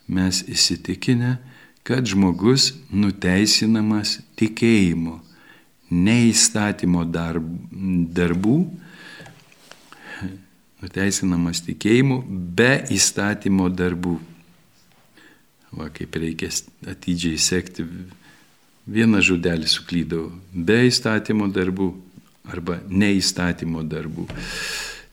Mes 0.10 0.44
įsitikinę, 0.48 1.38
kad 1.88 2.06
žmogus 2.06 2.74
nuteisinamas 2.92 4.20
tikėjimu, 4.40 5.18
ne 5.90 6.18
įstatymo 6.30 7.06
darb, 7.10 7.46
darbų, 8.16 8.58
nuteisinamas 10.84 11.64
tikėjimu 11.66 12.22
be 12.56 12.72
įstatymo 12.96 13.70
darbų. 13.74 14.18
Va, 15.70 15.90
kaip 15.94 16.16
reikia 16.18 16.50
atidžiai 16.90 17.38
sekti, 17.38 17.86
vieną 18.90 19.22
žodelį 19.22 19.70
suklydau, 19.70 20.30
be 20.54 20.82
įstatymo 20.88 21.50
darbų 21.54 21.92
arba 22.50 22.80
neįstatymo 22.90 23.84
darbų. 23.86 24.26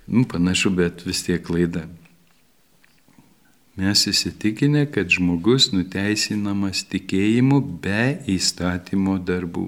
Nu, 0.06 0.24
panašu, 0.28 0.70
bet 0.72 1.02
vis 1.04 1.24
tiek 1.26 1.42
klaida. 1.44 1.84
Mes 3.76 4.06
įsitikinę, 4.08 4.86
kad 4.88 5.10
žmogus 5.12 5.68
nuteisinamas 5.74 6.84
tikėjimu 6.88 7.60
be 7.84 8.16
įstatymo 8.32 9.18
darbų. 9.20 9.66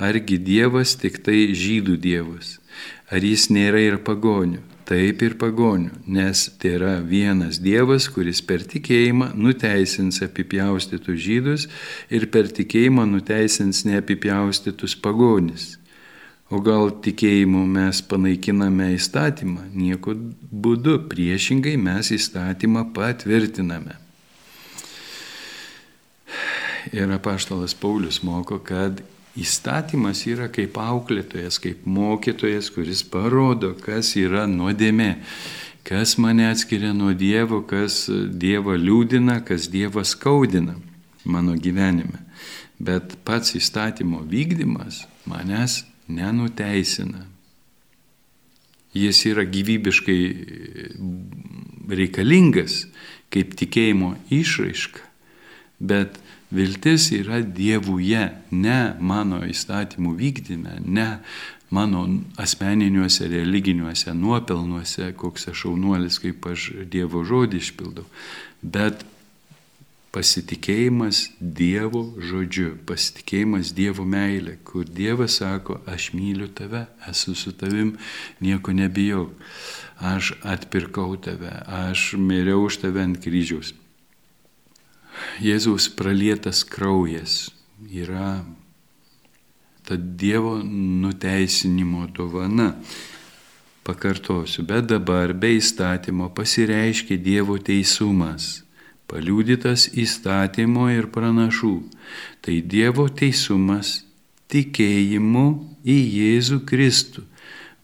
Argi 0.00 0.40
Dievas 0.42 0.96
tik 0.98 1.20
tai 1.22 1.52
žydų 1.54 1.94
Dievas? 2.02 2.56
Ar 3.10 3.22
jis 3.22 3.46
nėra 3.54 3.82
ir 3.84 4.00
pagonių? 4.02 4.64
taip 4.90 5.22
ir 5.22 5.36
pagonių, 5.38 6.00
nes 6.10 6.48
tai 6.58 6.74
yra 6.74 6.96
vienas 7.06 7.60
Dievas, 7.62 8.08
kuris 8.10 8.40
per 8.42 8.64
tikėjimą 8.66 9.30
nuteisins 9.38 10.18
apipjaustytus 10.26 11.20
žydus 11.26 11.68
ir 12.10 12.26
per 12.34 12.50
tikėjimą 12.50 13.06
nuteisins 13.12 13.84
neapipjaustytus 13.86 14.96
pagonis. 14.98 15.76
O 16.50 16.58
gal 16.58 16.90
tikėjimu 17.04 17.62
mes 17.70 18.00
panaikiname 18.10 18.88
įstatymą? 18.96 19.68
Nieko 19.70 20.16
būdu, 20.50 20.96
priešingai 21.12 21.76
mes 21.78 22.10
įstatymą 22.16 22.88
patvirtiname. 22.96 23.94
Ir 26.90 27.12
apaštalas 27.14 27.76
Paulius 27.78 28.22
moko, 28.26 28.58
kad 28.58 28.98
Įstatymas 29.38 30.24
yra 30.26 30.48
kaip 30.50 30.74
auklėtojas, 30.80 31.60
kaip 31.62 31.84
mokytojas, 31.86 32.66
kuris 32.74 33.04
parodo, 33.06 33.76
kas 33.78 34.16
yra 34.18 34.42
nuodėmė, 34.50 35.12
kas 35.86 36.16
mane 36.18 36.48
atskiria 36.50 36.90
nuo 36.96 37.12
Dievo, 37.14 37.60
kas 37.62 38.08
Dievą 38.10 38.74
liūdina, 38.74 39.38
kas 39.46 39.68
Dievą 39.70 40.02
skaudina 40.02 40.74
mano 41.24 41.54
gyvenime. 41.54 42.24
Bet 42.80 43.20
pats 43.24 43.54
įstatymo 43.54 44.24
vykdymas 44.26 45.04
manęs 45.30 45.84
nenuteisina. 46.10 47.26
Jis 48.94 49.22
yra 49.30 49.44
gyvybiškai 49.46 50.22
reikalingas 51.90 52.84
kaip 53.30 53.54
tikėjimo 53.58 54.16
išraiška, 54.34 55.04
bet 55.78 56.18
Viltis 56.50 57.12
yra 57.14 57.38
Dievuje, 57.46 58.24
ne 58.50 58.78
mano 58.98 59.44
įstatymų 59.46 60.16
vykdyme, 60.18 60.80
ne 60.82 61.06
mano 61.70 62.02
asmeniniuose 62.42 63.28
religiniuose 63.30 64.14
nuopelnuose, 64.18 65.12
koks 65.14 65.46
aš 65.52 65.62
šaunuolis, 65.62 66.18
kaip 66.18 66.50
aš 66.50 66.72
Dievo 66.90 67.22
žodį 67.26 67.62
išpildau, 67.62 68.06
bet 68.62 69.06
pasitikėjimas 70.14 71.22
Dievo 71.38 72.02
žodžiu, 72.18 72.74
pasitikėjimas 72.86 73.72
Dievo 73.76 74.04
meilė, 74.06 74.56
kur 74.66 74.88
Dievas 74.88 75.38
sako, 75.40 75.78
aš 75.86 76.10
myliu 76.16 76.48
tave, 76.50 76.86
esu 77.10 77.36
su 77.38 77.52
tavim, 77.54 77.94
nieko 78.42 78.74
nebijau, 78.74 79.28
aš 80.00 80.34
atpirkau 80.42 81.14
tave, 81.16 81.52
aš 81.66 82.14
miriau 82.18 82.66
už 82.66 82.82
tave 82.86 83.04
ant 83.04 83.20
kryžiaus. 83.22 83.74
Jėzaus 85.42 85.88
pralietas 85.94 86.64
kraujas 86.66 87.50
yra 87.86 88.40
ta 89.86 89.96
Dievo 89.96 90.58
nuteisinimo 90.64 92.06
dovana. 92.14 92.74
Pakartosiu, 93.84 94.62
bet 94.68 94.90
dabar 94.90 95.32
be 95.34 95.54
įstatymo 95.56 96.28
pasireiškia 96.36 97.16
Dievo 97.18 97.56
teisumas, 97.58 98.60
paliūdytas 99.10 99.90
įstatymo 99.98 100.88
ir 100.94 101.10
pranašų. 101.14 101.74
Tai 102.44 102.60
Dievo 102.62 103.08
teisumas 103.10 104.00
tikėjimu 104.50 105.46
į 105.84 105.98
Jėzų 106.20 106.62
Kristų 106.68 107.26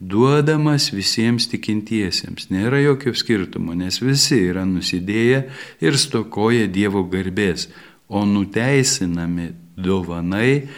duodamas 0.01 0.91
visiems 0.93 1.49
tikintiesiems. 1.49 2.51
Nėra 2.53 2.83
jokio 2.85 3.15
skirtumo, 3.17 3.75
nes 3.75 4.01
visi 4.03 4.43
yra 4.51 4.67
nusidėję 4.69 5.45
ir 5.81 5.99
stokoja 5.99 6.67
Dievo 6.69 7.05
garbės, 7.09 7.69
o 8.09 8.25
nuteisinami 8.29 9.51
dovanai 9.77 10.69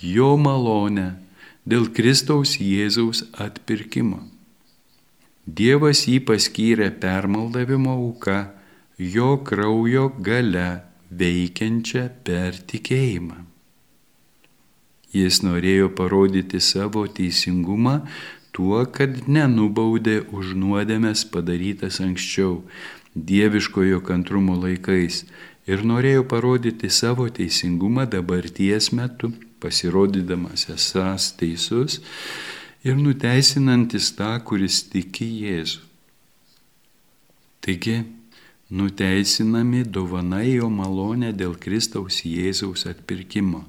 jo 0.00 0.36
malonę 0.40 1.10
dėl 1.68 1.90
Kristaus 1.92 2.56
Jėzaus 2.62 3.26
atpirkimo. 3.36 4.22
Dievas 5.48 6.04
jį 6.08 6.20
paskyrė 6.28 6.90
permaldavimo 7.00 7.94
auka, 7.96 8.57
jo 8.98 9.36
kraujo 9.46 10.08
gale 10.18 10.82
veikiančią 11.10 12.08
per 12.26 12.58
tikėjimą. 12.68 13.44
Jis 15.14 15.40
norėjo 15.40 15.88
parodyti 15.96 16.60
savo 16.60 17.06
teisingumą 17.08 18.02
tuo, 18.52 18.82
kad 18.92 19.24
nenubaudė 19.30 20.20
už 20.34 20.52
nuodėmės 20.58 21.24
padarytas 21.32 22.02
anksčiau, 22.04 22.60
dieviškojo 23.14 24.02
kantrumo 24.04 24.58
laikais 24.60 25.22
ir 25.70 25.84
norėjo 25.86 26.26
parodyti 26.28 26.90
savo 26.90 27.28
teisingumą 27.32 28.04
dabarties 28.10 28.90
metu, 28.92 29.32
pasirodydamas 29.62 30.68
esas 30.74 31.32
teisus 31.38 32.00
ir 32.84 32.98
nuteisinantis 32.98 34.12
tą, 34.18 34.36
kuris 34.44 34.84
tiki 34.92 35.26
Jėzų. 35.42 35.82
Taigi, 37.64 37.96
nuteisinami 38.70 39.84
dovanai 39.84 40.58
jo 40.58 40.68
malonę 40.68 41.32
dėl 41.32 41.56
Kristaus 41.56 42.20
Jėzaus 42.24 42.84
atpirkimo. 42.90 43.64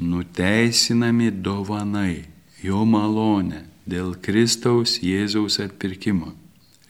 Nuteisinami 0.00 1.30
dovanai 1.30 2.24
jo 2.64 2.84
malonę 2.88 3.64
dėl 3.86 4.14
Kristaus 4.22 4.98
Jėzaus 5.04 5.60
atpirkimo. 5.64 6.32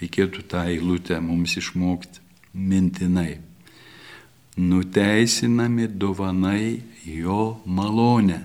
Reikėtų 0.00 0.44
tą 0.50 0.66
eilutę 0.70 1.18
mums 1.24 1.56
išmokti 1.58 2.22
mintinai. 2.54 3.38
Nuteisinami 4.56 5.88
dovanai 5.88 6.82
jo 7.04 7.56
malonę 7.66 8.44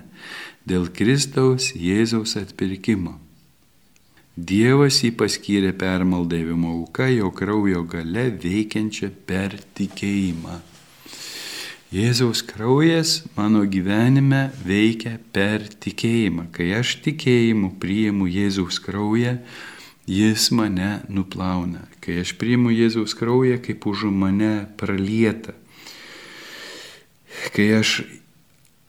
dėl 0.68 0.88
Kristaus 0.92 1.72
Jėzaus 1.76 2.36
atpirkimo. 2.40 3.18
Dievas 4.32 5.02
jį 5.04 5.10
paskyrė 5.20 5.74
permaldavimo 5.76 6.70
auka 6.78 7.04
jo 7.12 7.28
kraujo 7.36 7.82
gale 7.84 8.30
veikiančią 8.40 9.10
per 9.28 9.58
tikėjimą. 9.76 10.54
Jėzaus 11.92 12.40
kraujas 12.48 13.26
mano 13.36 13.66
gyvenime 13.68 14.46
veikia 14.64 15.18
per 15.36 15.66
tikėjimą. 15.68 16.46
Kai 16.48 16.70
aš 16.78 16.94
tikėjimu 17.04 17.74
priimu 17.76 18.24
Jėzaus 18.24 18.80
kraują, 18.80 19.34
jis 20.08 20.48
mane 20.56 21.02
nuplauna. 21.12 21.84
Kai 22.00 22.22
aš 22.24 22.32
priimu 22.40 22.72
Jėzaus 22.72 23.12
kraują, 23.12 23.60
kaip 23.60 23.84
už 23.84 24.06
mane 24.08 24.64
pralieta. 24.80 25.52
Kai 27.52 27.68
aš 27.82 28.00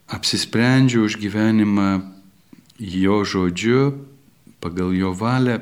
apsisprendžiu 0.08 1.04
už 1.04 1.20
gyvenimą 1.20 2.00
jo 2.80 3.20
žodžiu, 3.28 4.13
pagal 4.64 4.94
jo 4.96 5.12
valią, 5.12 5.60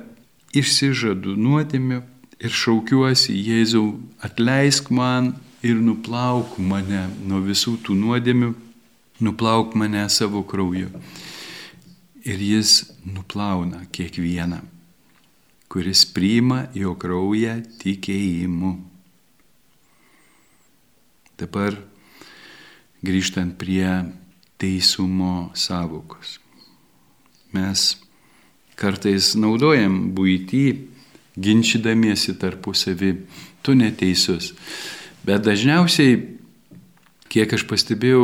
išsižadu 0.54 1.34
nuodėmė 1.40 2.02
ir 2.42 2.54
šaukiuosi 2.54 3.34
Jėzau, 3.34 3.96
atleisk 4.22 4.92
man 4.94 5.34
ir 5.66 5.80
nuplauk 5.82 6.58
mane 6.62 7.08
nuo 7.26 7.42
visų 7.46 7.78
tų 7.86 7.96
nuodėmių, 7.98 8.52
nuplauk 9.26 9.74
mane 9.78 10.04
savo 10.10 10.44
krauju. 10.46 10.92
Ir 12.22 12.42
jis 12.46 12.92
nuplauna 13.02 13.88
kiekvieną, 13.94 14.60
kuris 15.72 16.04
priima 16.06 16.68
jo 16.78 16.94
kraują 16.94 17.58
tikėjimu. 17.82 18.76
Dabar 21.42 21.80
grįžtant 23.02 23.58
prie 23.58 23.88
teisumo 24.62 25.50
savokos. 25.58 26.38
Mes 27.52 27.96
kartais 28.82 29.36
naudojam 29.38 30.10
būtį, 30.18 30.66
ginčydamiesi 31.42 32.36
tarpusavį, 32.42 33.14
tu 33.62 33.78
neteisus 33.78 34.52
Bet 35.22 35.44
dažniausiai, 35.46 36.16
kiek 37.30 37.52
aš 37.54 37.68
pastebėjau, 37.70 38.24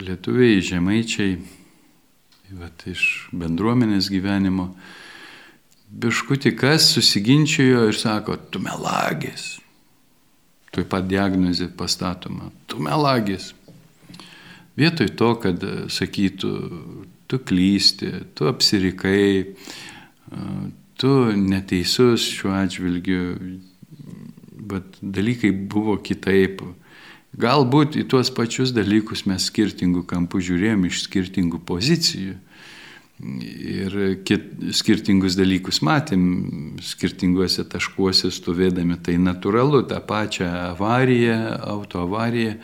lietuviai, 0.00 0.62
žemaičiai, 0.64 1.34
vat, 2.56 2.86
iš 2.88 3.02
bendruomenės 3.36 4.08
gyvenimo, 4.08 4.70
biškuti 5.92 6.54
kas 6.56 6.88
susiginčijo 6.94 7.84
ir 7.90 8.00
sako, 8.00 8.38
tu 8.48 8.62
melagis. 8.64 9.58
Tuoj 10.72 10.88
pat 10.88 11.04
diagnozė 11.08 11.68
pastatoma, 11.76 12.48
tu 12.64 12.80
melagis. 12.80 13.52
Vietoj 14.76 15.12
to, 15.20 15.30
kad 15.44 15.60
sakytų, 15.92 16.54
tu 17.26 17.38
klysti, 17.42 18.12
tu 18.34 18.46
apsirikai, 18.50 19.56
tu 20.96 21.12
neteisus 21.36 22.24
šiuo 22.32 22.54
atžvilgiu, 22.56 23.22
bet 24.66 24.98
dalykai 25.02 25.52
buvo 25.52 25.98
kitaip. 26.02 26.62
Galbūt 27.36 27.98
į 28.00 28.06
tuos 28.08 28.30
pačius 28.32 28.72
dalykus 28.72 29.26
mes 29.28 29.50
skirtingų 29.50 30.06
kampų 30.08 30.40
žiūrėjom 30.46 30.86
iš 30.88 31.02
skirtingų 31.04 31.60
pozicijų. 31.68 32.38
Ir 33.16 33.94
kit, 34.28 34.48
skirtingus 34.76 35.36
dalykus 35.38 35.80
matėm, 35.84 36.76
skirtinguose 36.84 37.64
taškuose 37.64 38.28
stovėdami, 38.32 38.98
tai 39.00 39.16
natūralu, 39.20 39.86
tą 39.88 40.02
pačią 40.04 40.48
avariją, 40.74 41.36
autoavariją 41.64 42.58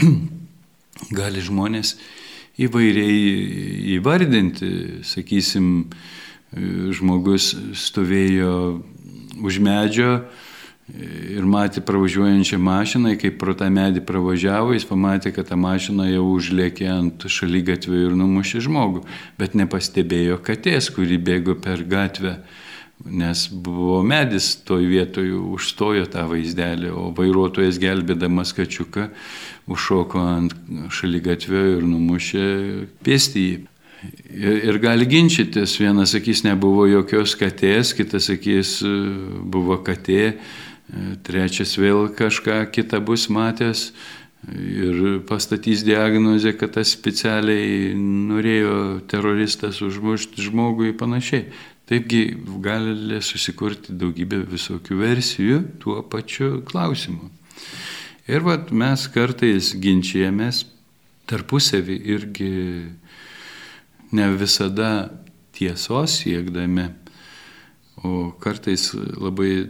gali 1.20 1.44
žmonės 1.44 1.94
įvairiai 2.66 3.96
įvardinti. 3.96 4.70
Sakysim, 5.06 5.90
žmogus 6.94 7.54
stovėjo 7.78 8.54
už 9.40 9.58
medžio 9.62 10.14
ir 10.90 11.44
matė 11.46 11.82
pravažiuojančią 11.86 12.58
mašiną, 12.58 13.14
kai 13.20 13.30
pro 13.30 13.54
tą 13.54 13.68
medį 13.70 14.02
pravažiavo, 14.06 14.74
jis 14.74 14.86
pamatė, 14.88 15.30
kad 15.34 15.46
ta 15.50 15.58
mašina 15.58 16.08
jau 16.10 16.24
užlėkė 16.34 16.88
ant 16.90 17.26
šaly 17.30 17.62
gatvę 17.68 18.08
ir 18.08 18.16
numušė 18.18 18.64
žmogų, 18.66 19.04
bet 19.38 19.54
nepastebėjo 19.54 20.40
katės, 20.42 20.90
kuri 20.94 21.20
bėgo 21.22 21.54
per 21.62 21.84
gatvę 21.86 22.40
nes 23.04 23.46
buvo 23.52 24.02
medis 24.04 24.52
toj 24.66 24.84
vietoj, 24.90 25.30
užstojo 25.56 26.04
tą 26.12 26.26
vaizdelį, 26.30 26.90
o 26.92 27.08
vairuotojas 27.16 27.80
gelbėdamas 27.80 28.52
kačiuką 28.56 29.08
užšoko 29.70 30.20
ant 30.20 30.54
šalygatvio 30.92 31.64
ir 31.76 31.84
numušė 31.86 32.46
pėstįjį. 33.06 33.58
Ir, 34.32 34.54
ir 34.70 34.78
gali 34.80 35.04
ginčytis, 35.04 35.74
vienas 35.80 36.14
sakys, 36.14 36.40
nebuvo 36.46 36.86
jokios 36.88 37.34
katės, 37.36 37.92
kitas 37.96 38.30
sakys, 38.30 38.78
buvo 39.52 39.76
katė, 39.84 40.38
trečias 41.26 41.76
vėl 41.78 42.08
kažką 42.16 42.62
kitą 42.72 43.02
bus 43.04 43.28
matęs 43.30 43.90
ir 44.48 45.20
pastatys 45.28 45.84
diagnozę, 45.84 46.54
kad 46.56 46.72
tas 46.78 46.94
specialiai 46.96 47.92
norėjo 48.00 49.02
teroristas 49.10 49.82
užmušti 49.84 50.48
žmogų 50.48 50.90
ir 50.90 50.96
panašiai. 51.00 51.44
Taipgi 51.90 52.36
gali 52.62 53.18
susikurti 53.18 53.96
daugybę 53.98 54.44
visokių 54.46 54.98
versijų 55.00 55.56
tuo 55.82 55.96
pačiu 56.06 56.60
klausimu. 56.62 57.26
Ir 58.30 58.44
vat 58.46 58.68
mes 58.70 59.08
kartais 59.10 59.72
ginčijamės 59.74 60.60
tarpusavį 61.26 61.96
irgi 62.14 62.52
ne 64.14 64.28
visada 64.38 64.90
tiesos 65.50 66.14
siekdami, 66.20 66.84
o 68.06 68.30
kartais 68.38 68.92
labai 68.94 69.66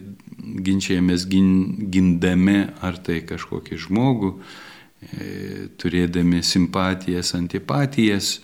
ginčijamės 0.60 1.24
gin, 1.24 1.88
gindami 1.88 2.66
ar 2.84 3.00
tai 3.00 3.22
kažkokį 3.24 3.80
žmogų, 3.86 4.34
e, 4.36 5.30
turėdami 5.80 6.42
simpatijas, 6.44 7.32
antipatijas 7.32 8.42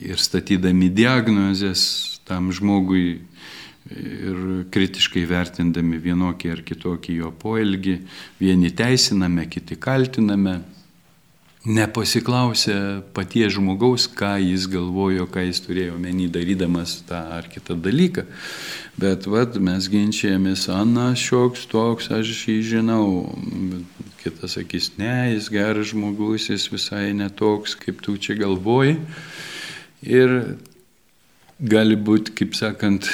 ir 0.00 0.16
statydami 0.16 0.88
diagnozes 0.88 2.11
tam 2.32 2.48
žmogui 2.54 3.20
ir 3.92 4.36
kritiškai 4.72 5.24
vertindami 5.28 5.98
vienokį 6.00 6.52
ar 6.54 6.60
kitokį 6.66 7.16
jo 7.20 7.32
poelgį, 7.42 7.96
vieni 8.40 8.70
teisiname, 8.74 9.48
kiti 9.50 9.76
kaltiname, 9.76 10.60
nepasiklausę 11.62 13.02
paties 13.14 13.52
žmogaus, 13.54 14.08
ką 14.10 14.34
jis 14.42 14.66
galvojo, 14.70 15.28
ką 15.30 15.44
jis 15.46 15.60
turėjo 15.62 15.98
menį 16.00 16.26
darydamas 16.34 16.96
tą 17.06 17.20
ar 17.38 17.46
kitą 17.50 17.76
dalyką. 17.78 18.24
Bet 18.98 19.28
vad 19.30 19.58
mes 19.62 19.86
ginčiamės, 19.90 20.66
Ana 20.72 21.12
šioks 21.18 21.68
toks, 21.70 22.10
aš 22.12 22.32
jį 22.48 22.58
žinau. 22.66 23.06
Kitas 24.22 24.58
sakys, 24.58 24.92
ne, 24.98 25.34
jis 25.36 25.48
geras 25.54 25.92
žmogus, 25.92 26.50
jis 26.50 26.66
visai 26.70 27.12
netoks, 27.14 27.76
kaip 27.78 28.02
tu 28.02 28.16
čia 28.18 28.36
galvoji. 28.38 28.98
Ir 30.02 30.58
gali 31.62 31.96
būti, 31.96 32.34
kaip 32.34 32.56
sakant, 32.58 33.06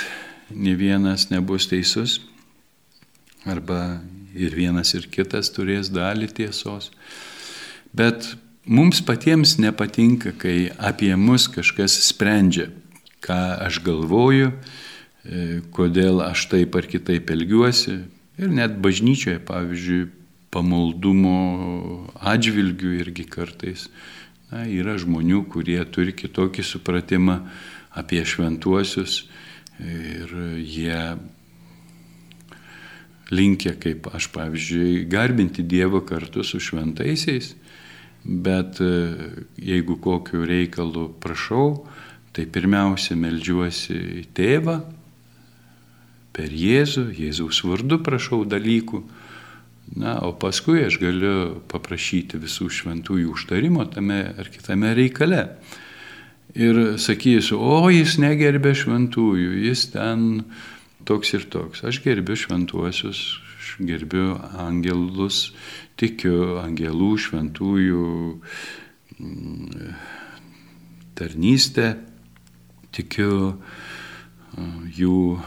ne 0.51 0.75
vienas 0.79 1.29
nebus 1.31 1.69
teisus, 1.69 2.19
arba 3.45 4.01
ir 4.35 4.57
vienas 4.57 4.95
ir 4.97 5.09
kitas 5.13 5.53
turės 5.53 5.93
dalį 5.93 6.31
tiesos. 6.41 6.91
Bet 7.93 8.35
mums 8.65 9.01
patiems 9.05 9.57
nepatinka, 9.61 10.33
kai 10.41 10.71
apie 10.79 11.15
mus 11.17 11.49
kažkas 11.53 11.97
sprendžia, 12.09 12.69
ką 13.25 13.39
aš 13.67 13.81
galvoju, 13.85 14.53
e, 14.53 15.61
kodėl 15.75 16.23
aš 16.25 16.49
taip 16.53 16.77
ar 16.79 16.89
kitaip 16.89 17.31
elgiuosi. 17.35 17.99
Ir 18.39 18.53
net 18.55 18.79
bažnyčioje, 18.81 19.41
pavyzdžiui, 19.45 20.07
pamaldumo 20.55 22.09
atžvilgių 22.25 22.95
irgi 23.03 23.27
kartais 23.29 23.89
na, 24.49 24.65
yra 24.65 24.95
žmonių, 25.01 25.43
kurie 25.53 25.81
turi 25.93 26.15
kitokį 26.17 26.65
supratimą 26.65 27.43
apie 27.97 28.25
šventuosius 28.27 29.23
ir 29.79 30.33
jie 30.59 31.01
linkia, 33.31 33.75
kaip 33.81 34.09
aš 34.15 34.31
pavyzdžiui, 34.33 35.05
garbinti 35.11 35.63
Dievą 35.63 36.01
kartu 36.09 36.45
su 36.45 36.61
šventaisiais, 36.63 37.53
bet 38.25 38.81
e, 38.81 38.93
jeigu 39.61 39.99
kokiu 40.03 40.45
reikalu 40.49 41.09
prašau, 41.21 41.85
tai 42.33 42.47
pirmiausia 42.51 43.17
melžiuosi 43.19 43.99
į 44.23 44.25
tėvą, 44.37 44.79
per 46.39 46.55
Jėzų, 46.55 47.09
Jėzaus 47.19 47.65
vardu 47.67 47.99
prašau 48.05 48.45
dalykų, 48.47 49.03
na, 49.99 50.19
o 50.23 50.35
paskui 50.37 50.85
aš 50.87 51.01
galiu 51.03 51.59
paprašyti 51.71 52.39
visų 52.41 52.69
šventųjų 52.79 53.33
užtarimo 53.33 53.87
tame 53.91 54.21
ar 54.37 54.51
kitame 54.53 54.93
reikale 54.97 55.43
ir 56.59 56.99
sakysiu, 56.99 57.61
o 57.63 57.89
jis 57.93 58.17
negerbė 58.19 58.75
šventųjų, 58.77 59.53
jis 59.69 59.87
ten 59.95 60.43
toks 61.09 61.35
ir 61.39 61.47
toks. 61.53 61.85
Aš 61.87 62.01
gerbiu 62.05 62.37
šventuosius, 62.37 63.21
aš 63.59 63.77
gerbiu 63.87 64.35
angelus, 64.59 65.53
tikiu 65.99 66.59
angelų 66.63 67.13
šventųjų 67.25 68.09
mm, 69.19 69.95
tarnystę, 71.19 71.95
tikiu 72.95 73.55
jų 74.99 75.39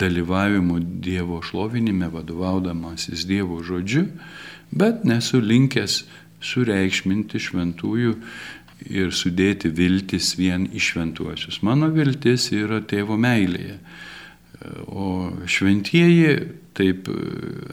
dalyvavimu 0.00 0.80
Dievo 1.04 1.42
šlovinime, 1.44 2.08
vadovaudamasis 2.10 3.26
Dievo 3.28 3.60
žodžiu, 3.62 4.08
bet 4.74 5.04
nesu 5.06 5.40
linkęs 5.44 6.02
sureikšminti 6.44 7.40
šventųjų 7.40 8.16
ir 8.82 9.12
sudėti 9.14 9.70
viltis 9.72 10.34
vien 10.38 10.66
į 10.68 10.82
šventuosius. 10.82 11.62
Mano 11.66 11.90
viltis 11.94 12.50
yra 12.54 12.80
tėvo 12.84 13.16
meilėje. 13.20 13.78
O 14.88 15.30
šventieji, 15.50 16.34
taip 16.76 17.08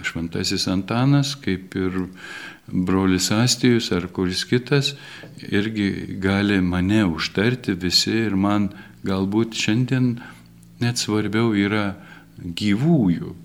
šventasis 0.06 0.68
Antanas, 0.72 1.36
kaip 1.40 1.76
ir 1.80 1.98
brolis 2.68 3.30
Astijus 3.34 3.92
ar 3.96 4.08
kuris 4.14 4.44
kitas, 4.50 4.94
irgi 5.48 6.18
gali 6.22 6.60
mane 6.62 7.06
užtarti 7.08 7.76
visi 7.80 8.14
ir 8.26 8.36
man 8.36 8.70
galbūt 9.08 9.58
šiandien 9.58 10.14
net 10.82 11.02
svarbiau 11.02 11.56
yra 11.58 11.94
gyvųjų 12.42 13.36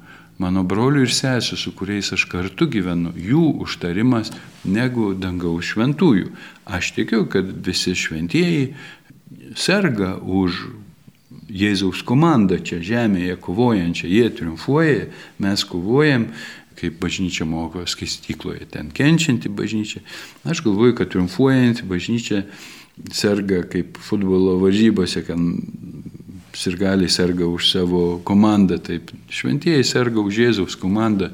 mano 0.43 0.65
brolių 0.67 1.07
ir 1.07 1.13
sesijų, 1.13 1.59
su 1.61 1.73
kuriais 1.77 2.13
aš 2.17 2.27
kartu 2.31 2.69
gyvenu, 2.71 3.13
jų 3.17 3.45
užtarimas 3.65 4.33
negu 4.65 5.13
dangaus 5.17 5.73
šventųjų. 5.73 6.33
Aš 6.67 6.93
tikiu, 6.99 7.25
kad 7.31 7.49
visi 7.67 7.97
šventieji 7.97 8.75
serga 9.57 10.17
už 10.21 10.67
Jėzaus 11.47 12.01
komandą 12.07 12.59
čia 12.59 12.81
žemėje 12.83 13.37
kovojančią, 13.43 14.09
jie 14.11 14.31
triumfuoja, 14.35 15.07
mes 15.43 15.63
kovojam, 15.67 16.29
kaip 16.77 16.99
bažnyčia 17.01 17.47
moko 17.49 17.85
skaistykloje, 17.89 18.67
ten 18.73 18.91
kenčianti 18.95 19.49
bažnyčia. 19.49 20.03
Aš 20.45 20.65
galvoju, 20.67 20.97
kad 20.99 21.13
triumfuojanti 21.15 21.87
bažnyčia 21.89 22.43
serga 23.15 23.63
kaip 23.71 24.01
futbolo 24.03 24.57
varžybose, 24.61 25.23
kad 25.27 25.39
sirgaliai 26.57 27.11
serga 27.13 27.47
už 27.47 27.71
savo 27.71 28.03
komandą, 28.25 28.79
taip 28.83 29.13
šventieji 29.29 29.85
serga 29.85 30.23
už 30.25 30.41
Jėzaus 30.41 30.77
komandą 30.81 31.31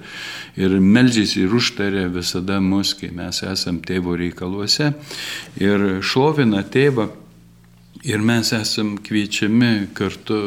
ir 0.59 0.77
melžiasi 0.81 1.45
ir 1.45 1.55
užtarė 1.57 2.09
visada 2.13 2.59
mus, 2.61 2.95
kai 2.99 3.13
mes 3.15 3.43
esam 3.47 3.81
tėvo 3.85 4.17
reikaluose 4.19 4.93
ir 5.63 5.89
šlovina 6.03 6.65
tėvą. 6.67 7.11
Ir 8.03 8.19
mes 8.19 8.49
esam 8.57 8.97
kviečiami 8.99 9.93
kartu, 9.95 10.39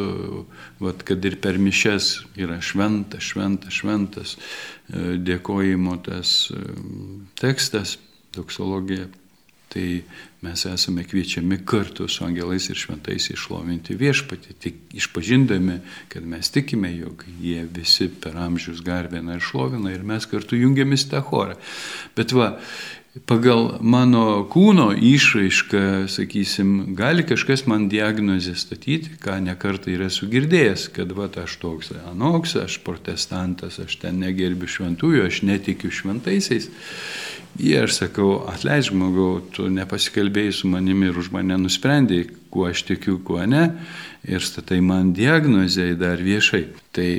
vat, 0.83 1.05
kad 1.07 1.23
ir 1.23 1.37
per 1.39 1.55
mišes 1.55 2.09
yra 2.35 2.57
šventas, 2.59 3.23
šventas, 3.23 3.77
šventas 3.77 4.33
e, 4.35 5.13
dėkojimo 5.23 5.95
tas 6.03 6.33
e, 6.51 6.59
tekstas, 7.39 7.95
doksologija 8.35 9.07
tai 9.71 10.03
mes 10.45 10.65
esame 10.69 11.03
kviečiami 11.07 11.59
kartu 11.65 12.07
su 12.11 12.25
angelais 12.25 12.69
ir 12.69 12.77
šventais 12.79 13.29
išlovinti 13.33 13.97
viešpatį, 13.99 14.55
tik 14.61 14.95
išpažindami, 15.01 15.79
kad 16.11 16.25
mes 16.29 16.51
tikime, 16.53 16.91
jog 16.95 17.25
jie 17.41 17.65
visi 17.65 18.07
per 18.09 18.37
amžius 18.39 18.83
garbina 18.85 19.37
ir 19.37 19.43
šlovina 19.43 19.93
ir 19.93 20.05
mes 20.05 20.27
kartu 20.29 20.59
jungiamės 20.59 21.07
tą 21.11 21.23
chorą. 21.25 21.57
Bet 22.17 22.35
va, 22.35 22.53
pagal 23.23 23.77
mano 23.79 24.43
kūno 24.51 24.89
išraišką, 24.91 26.07
sakysim, 26.11 26.95
gali 26.97 27.23
kažkas 27.23 27.63
man 27.69 27.87
diagnozę 27.91 28.55
statyti, 28.59 29.15
ką 29.23 29.37
nekartą 29.45 29.93
yra 29.93 30.09
sugirdėjęs, 30.11 30.89
kad 30.95 31.13
va 31.15 31.29
aš 31.43 31.55
toks 31.61 31.93
anoks, 32.11 32.57
aš 32.59 32.81
protestantas, 32.83 33.79
aš 33.79 33.95
ten 34.03 34.19
negerbiu 34.19 34.67
šventųjų, 34.67 35.25
aš 35.29 35.41
netikiu 35.47 35.93
šventaisiais. 35.95 36.69
Jie 37.55 37.77
aš 37.85 38.01
sakau, 38.01 38.43
atleidž 38.51 38.91
žmogau, 38.91 39.39
tu 39.55 39.69
nepasikalbėjai 39.71 40.57
su 40.57 40.67
manimi 40.67 41.07
ir 41.07 41.19
už 41.21 41.31
mane 41.31 41.55
nusprendėjai, 41.61 42.27
kuo 42.51 42.67
aš 42.67 42.83
tikiu, 42.89 43.21
kuo 43.23 43.39
ne, 43.47 43.69
ir 44.27 44.43
statai 44.43 44.81
man 44.83 45.13
diagnozę 45.15 45.93
dar 45.95 46.19
viešai. 46.19 46.65
Tai 46.91 47.09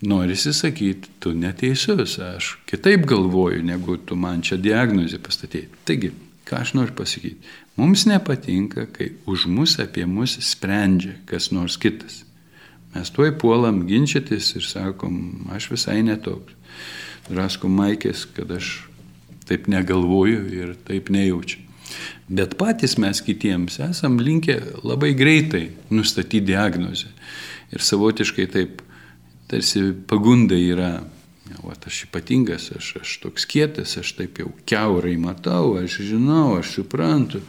norisi 0.00 0.52
sakyti, 0.52 1.08
tu 1.18 1.32
neteisus, 1.36 2.18
aš 2.18 2.56
kitaip 2.66 3.06
galvoju, 3.06 3.62
negu 3.62 3.96
tu 3.96 4.16
man 4.16 4.42
čia 4.42 4.56
diagnozę 4.56 5.20
pastatėjai. 5.22 5.68
Taigi, 5.84 6.12
ką 6.48 6.62
aš 6.64 6.74
noriu 6.78 6.96
pasakyti? 6.96 7.36
Mums 7.80 8.06
nepatinka, 8.08 8.86
kai 8.92 9.12
už 9.28 9.46
mus 9.48 9.78
apie 9.80 10.06
mus 10.08 10.38
sprendžia 10.44 11.16
kas 11.28 11.50
nors 11.52 11.78
kitas. 11.80 12.24
Mes 12.94 13.12
tuoj 13.14 13.36
puolam 13.38 13.84
ginčytis 13.86 14.50
ir 14.58 14.66
sakom, 14.66 15.46
aš 15.54 15.70
visai 15.70 16.00
netoks. 16.02 16.56
Raskom 17.30 17.76
maikės, 17.78 18.24
kad 18.34 18.50
aš 18.50 18.80
taip 19.46 19.68
negalvoju 19.70 20.48
ir 20.50 20.72
taip 20.88 21.12
nejaučiu. 21.14 21.60
Bet 22.30 22.56
patys 22.58 22.96
mes 23.02 23.20
kitiems 23.22 23.78
esam 23.82 24.18
linkę 24.22 24.56
labai 24.86 25.12
greitai 25.18 25.68
nustatyti 25.90 26.42
diagnozę. 26.52 27.10
Ir 27.70 27.82
savotiškai 27.86 28.46
taip 28.50 28.82
tarsi 29.50 29.82
pagunda 30.06 30.54
yra, 30.54 31.00
o 31.62 31.72
aš 31.74 32.04
ypatingas, 32.06 32.70
aš, 32.76 32.92
aš 33.02 33.16
toks 33.24 33.46
kietas, 33.50 33.96
aš 33.98 34.14
taip 34.18 34.38
jau 34.38 34.52
keurai 34.68 35.16
matau, 35.18 35.74
aš 35.80 35.98
žinau, 36.06 36.60
aš 36.60 36.76
suprantu, 36.78 37.42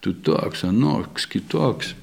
tu 0.00 0.14
toks, 0.14 0.62
anoks, 0.68 1.26
kitoks. 1.26 1.94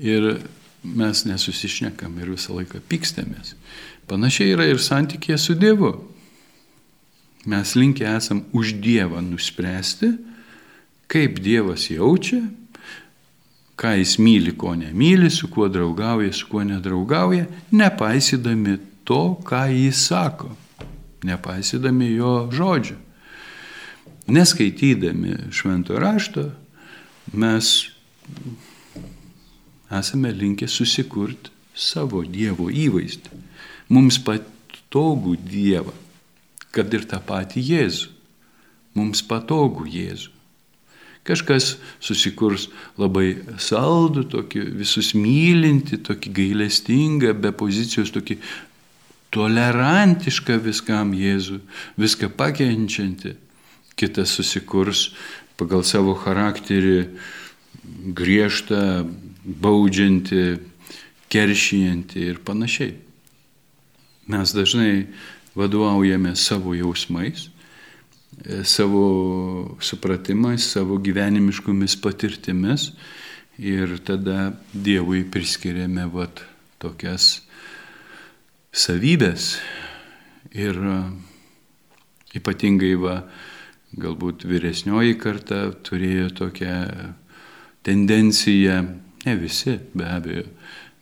Ir 0.00 0.42
mes 0.84 1.24
nesusišnekam 1.28 2.20
ir 2.20 2.32
visą 2.36 2.54
laiką 2.56 2.80
pykstamės. 2.88 3.54
Panašiai 4.08 4.54
yra 4.54 4.68
ir 4.68 4.80
santykė 4.80 5.36
su 5.38 5.56
Dievu. 5.58 5.92
Mes 7.48 7.74
linkę 7.76 8.04
esam 8.08 8.44
už 8.52 8.76
Dievą 8.84 9.20
nuspręsti, 9.24 10.12
kaip 11.08 11.40
Dievas 11.40 11.88
jaučia, 11.88 12.42
ką 13.80 13.94
jis 13.96 14.18
myli, 14.20 14.52
ko 14.56 14.74
nemyli, 14.76 15.30
su 15.32 15.48
kuo 15.48 15.68
draugauja, 15.68 16.32
su 16.32 16.48
kuo 16.48 16.64
nedraugauja, 16.64 17.46
nepaisydami 17.72 18.76
to, 19.08 19.40
ką 19.44 19.62
jis 19.72 20.02
sako, 20.10 20.50
nepaisydami 21.24 22.10
jo 22.18 22.34
žodžio. 22.52 22.98
Neskaitydami 24.30 25.50
švento 25.50 25.96
rašto, 25.98 26.50
mes 27.32 27.70
esame 29.90 30.32
linkę 30.32 30.68
susikurti 30.68 31.50
savo 31.74 32.22
Dievo 32.22 32.68
įvaizdį. 32.70 33.40
Mums 33.90 34.20
patogų 34.22 35.34
Dievą, 35.40 35.94
kad 36.70 36.92
ir 36.94 37.08
tą 37.10 37.18
patį 37.26 37.64
Jėzų. 37.72 38.12
Mums 38.94 39.24
patogų 39.26 39.88
Jėzų. 39.90 40.39
Kažkas 41.30 41.76
susikurs 42.02 42.66
labai 42.98 43.36
saldų, 43.62 44.24
tokį 44.32 44.64
visus 44.80 45.12
mylinti, 45.14 46.00
tokį 46.02 46.32
gailestingą, 46.34 47.36
be 47.38 47.52
pozicijos, 47.54 48.10
tokį 48.10 48.40
tolerantišką 49.30 50.56
viskam 50.64 51.12
Jėzų, 51.14 51.60
viską 52.00 52.32
pakenčianti. 52.34 53.36
Kitas 53.94 54.32
susikurs 54.34 55.10
pagal 55.60 55.84
savo 55.86 56.16
charakterį 56.18 56.96
griežtą, 58.16 59.06
baudžianti, 59.44 60.58
keršijantį 61.30 62.26
ir 62.32 62.42
panašiai. 62.42 62.96
Mes 64.30 64.56
dažnai 64.56 65.06
vadovaujame 65.54 66.34
savo 66.34 66.74
jausmais 66.74 67.46
savo 68.64 69.76
supratimais, 69.80 70.64
savo 70.72 70.98
gyvenimiškomis 70.98 71.96
patirtimis. 72.00 72.90
Ir 73.60 73.98
tada 74.04 74.54
Dievui 74.72 75.26
priskiriame 75.28 76.06
vat 76.08 76.40
tokias 76.80 77.42
savybės. 78.72 79.58
Ir 80.56 80.78
e, 80.80 80.96
ypatingai 82.40 82.94
va, 83.02 83.18
galbūt 84.00 84.46
vyresnioji 84.48 85.18
karta 85.20 85.66
turėjo 85.84 86.30
tokią 86.40 86.78
tendenciją, 87.84 88.80
ne 89.26 89.36
visi 89.36 89.76
be 89.92 90.08
abejo, 90.08 90.46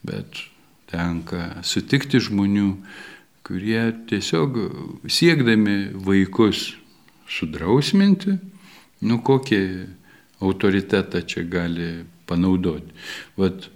bet 0.02 0.42
tenka 0.90 1.60
sutikti 1.62 2.18
žmonių, 2.24 2.72
kurie 3.46 3.82
tiesiog 4.10 4.58
siekdami 5.06 5.94
vaikus 6.04 6.72
sudrausminti, 7.28 8.36
nu 9.04 9.20
kokį 9.24 9.60
autoritetą 10.44 11.22
čia 11.28 11.44
gali 11.48 12.04
panaudoti. 12.28 12.92
Vat 13.38 13.68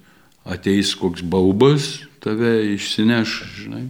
ateis 0.48 0.94
koks 0.98 1.22
baubas, 1.22 2.02
tave 2.22 2.74
išsineš, 2.74 3.34
žinai, 3.62 3.86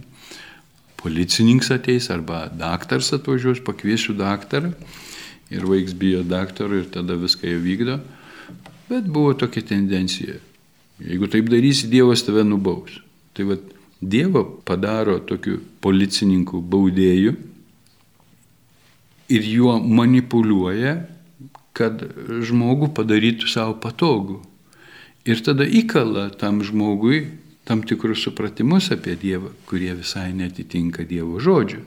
policininkas 1.01 1.73
ateis 1.75 2.09
arba 2.13 2.45
daktaras 2.47 3.11
atvažiuos, 3.15 3.63
pakviesiu 3.65 4.15
daktarą 4.17 4.73
ir 5.53 5.67
vaiks 5.69 5.93
bijo 5.97 6.23
daktaro 6.23 6.79
ir 6.79 6.89
tada 6.91 7.17
viską 7.19 7.49
jau 7.49 7.61
vykdo. 7.61 7.99
Bet 8.89 9.07
buvo 9.09 9.33
tokia 9.37 9.63
tendencija. 9.73 10.39
Jeigu 11.03 11.27
taip 11.27 11.49
darysi, 11.49 11.89
Dievas 11.91 12.23
tave 12.25 12.43
nubaus. 12.45 12.99
Tai 13.33 13.47
vad 13.49 13.63
Dievą 14.03 14.43
padaro 14.65 15.17
tokiu 15.23 15.61
policininku 15.81 16.59
baudėju 16.61 17.35
ir 19.31 19.45
juo 19.47 19.77
manipuliuoja, 19.79 20.97
kad 21.73 22.03
žmogų 22.45 22.91
padarytų 22.97 23.49
savo 23.49 23.77
patogų. 23.81 24.41
Ir 25.23 25.39
tada 25.41 25.65
įkala 25.65 26.27
tam 26.35 26.59
žmogui 26.65 27.23
tam 27.63 27.83
tikrus 27.83 28.23
supratimus 28.23 28.91
apie 28.91 29.15
Dievą, 29.15 29.53
kurie 29.65 29.93
visai 29.95 30.33
netitinka 30.35 31.05
Dievo 31.07 31.39
žodžių. 31.39 31.81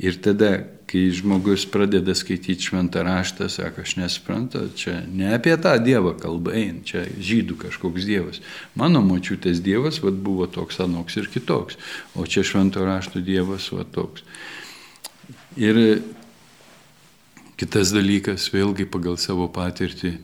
Ir 0.00 0.16
tada, 0.24 0.62
kai 0.88 1.10
žmogus 1.12 1.66
pradeda 1.68 2.14
skaityti 2.16 2.70
šventą 2.70 3.02
raštą, 3.04 3.50
sako, 3.52 3.82
aš 3.84 3.96
nesuprantu, 3.98 4.62
čia 4.78 5.00
ne 5.04 5.34
apie 5.34 5.52
tą 5.60 5.74
Dievą 5.82 6.14
kalba 6.18 6.54
eina, 6.56 6.80
čia 6.86 7.04
žydų 7.04 7.58
kažkoks 7.66 8.06
Dievas. 8.08 8.40
Mano 8.78 9.02
močiutės 9.04 9.60
Dievas 9.66 10.00
vat, 10.00 10.16
buvo 10.16 10.48
toks 10.48 10.80
anoks 10.80 11.18
ir 11.20 11.28
kitoks, 11.34 11.76
o 12.14 12.24
čia 12.24 12.46
švento 12.46 12.86
rašto 12.86 13.20
Dievas 13.20 13.68
va 13.74 13.84
toks. 13.84 14.24
Ir 15.58 16.00
Kitas 17.60 17.90
dalykas, 17.92 18.46
vėlgi 18.54 18.86
pagal 18.88 19.18
savo 19.20 19.44
patirtį, 19.52 20.14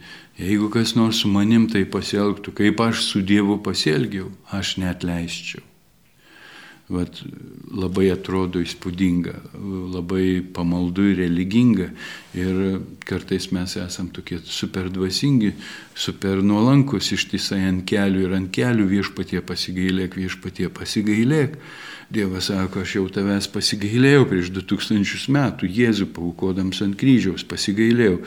jeigu 0.41 0.71
kas 0.73 0.95
nors 0.97 1.19
su 1.21 1.29
manim 1.29 1.67
tai 1.69 1.83
pasielgtų, 1.85 2.55
kaip 2.57 2.81
aš 2.81 3.03
su 3.05 3.21
Dievu 3.21 3.59
pasielgiau, 3.61 4.31
aš 4.57 4.79
net 4.81 5.05
leisčiau. 5.05 5.61
Vat, 6.87 7.19
labai 7.75 8.07
atrodo 8.15 8.61
įspūdinga, 8.63 9.35
labai 9.93 10.39
pamaldu 10.55 11.09
ir 11.11 11.21
religinga. 11.25 11.89
Ir 12.39 12.61
kartais 13.05 13.49
mes 13.51 13.75
esam 13.83 14.07
tokie 14.15 14.39
super 14.47 14.87
dvasingi, 14.95 15.51
super 15.99 16.45
nuolankus 16.47 17.11
ištisai 17.17 17.65
ant 17.67 17.83
kelių 17.91 18.23
ir 18.29 18.37
ant 18.39 18.53
kelių 18.55 18.87
viešpatie 18.93 19.43
pasigailėk, 19.43 20.15
viešpatie 20.15 20.71
pasigailėk. 20.71 21.59
Dievas 22.11 22.47
sako, 22.53 22.85
aš 22.85 22.93
jau 22.95 23.09
tavęs 23.11 23.49
pasigailėjau 23.51 24.29
prieš 24.31 24.53
2000 24.55 25.33
metų, 25.35 25.67
Jėzų 25.67 26.07
paukodams 26.15 26.79
ant 26.85 26.95
kryžiaus 27.01 27.43
pasigailėjau. 27.51 28.21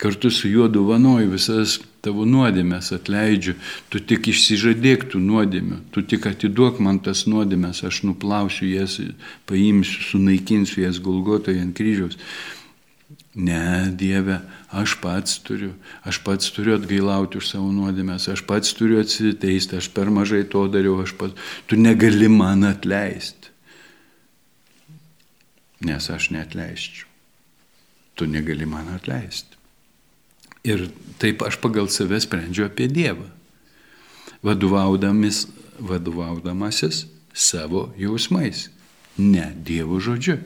Kartu 0.00 0.30
su 0.32 0.48
juo 0.48 0.68
dovanoju 0.72 1.34
visas 1.34 1.76
tavo 2.00 2.24
nuodėmės 2.24 2.88
atleidžiu, 2.96 3.58
tu 3.92 4.00
tik 4.00 4.30
išsižadėk 4.32 5.10
tų 5.12 5.20
nuodėmių, 5.20 5.82
tu 5.92 6.00
tik 6.08 6.24
atiduok 6.30 6.80
man 6.80 7.02
tas 7.04 7.26
nuodėmės, 7.28 7.82
aš 7.84 8.00
nuplausiu 8.08 8.70
jas, 8.70 8.96
paimsiu, 9.50 10.06
sunaikinsiu 10.08 10.86
jas 10.86 11.02
Golgotoje 11.04 11.60
ant 11.60 11.76
kryžiaus. 11.76 12.16
Ne, 13.34 13.88
Dieve, 13.96 14.40
aš 14.68 14.98
pats 15.00 15.38
turiu, 15.40 15.72
aš 16.04 16.18
pats 16.24 16.50
turiu 16.52 16.74
atgailauti 16.76 17.40
už 17.40 17.48
savo 17.48 17.70
nuodėmės, 17.72 18.26
aš 18.28 18.42
pats 18.44 18.74
turiu 18.76 18.98
atsiteisti, 19.00 19.78
aš 19.80 19.88
per 19.96 20.10
mažai 20.12 20.42
to 20.44 20.66
dariau, 20.68 20.98
aš 21.00 21.14
pats, 21.16 21.38
tu 21.70 21.78
negali 21.80 22.28
man 22.28 22.66
atleisti. 22.68 23.54
Nes 25.88 26.10
aš 26.10 26.28
neatleisčiau. 26.34 27.06
Tu 28.18 28.26
negali 28.26 28.66
man 28.68 28.90
atleisti. 28.92 29.56
Ir 30.66 30.88
taip 31.22 31.46
aš 31.46 31.56
pagal 31.62 31.88
save 31.88 32.18
sprendžiu 32.20 32.66
apie 32.66 32.90
Dievą, 32.92 33.30
vadovaudamis, 34.44 35.46
vadovaudamasis 35.78 37.06
savo 37.32 37.88
jausmais 37.96 38.66
ne 39.18 39.50
Dievo 39.64 40.00
žodžiu. 40.00 40.38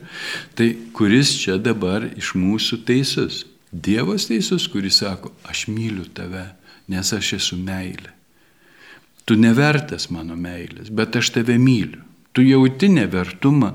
Tai 0.57 0.67
kuris 0.97 1.33
čia 1.43 1.57
dabar 1.61 2.05
iš 2.17 2.33
mūsų 2.37 2.83
teisus? 2.87 3.43
Dievas 3.73 4.27
teisus, 4.29 4.67
kuris 4.69 4.99
sako, 5.01 5.31
aš 5.49 5.67
myliu 5.73 6.05
tave, 6.13 6.45
nes 6.93 7.13
aš 7.13 7.33
esu 7.39 7.57
meilė. 7.57 8.11
Tu 9.25 9.37
nevertas 9.39 10.09
mano 10.11 10.35
meilės, 10.35 10.91
bet 10.91 11.15
aš 11.17 11.31
tave 11.39 11.55
myliu. 11.57 12.03
Tu 12.33 12.43
jauti 12.47 12.89
nevertumą, 12.89 13.71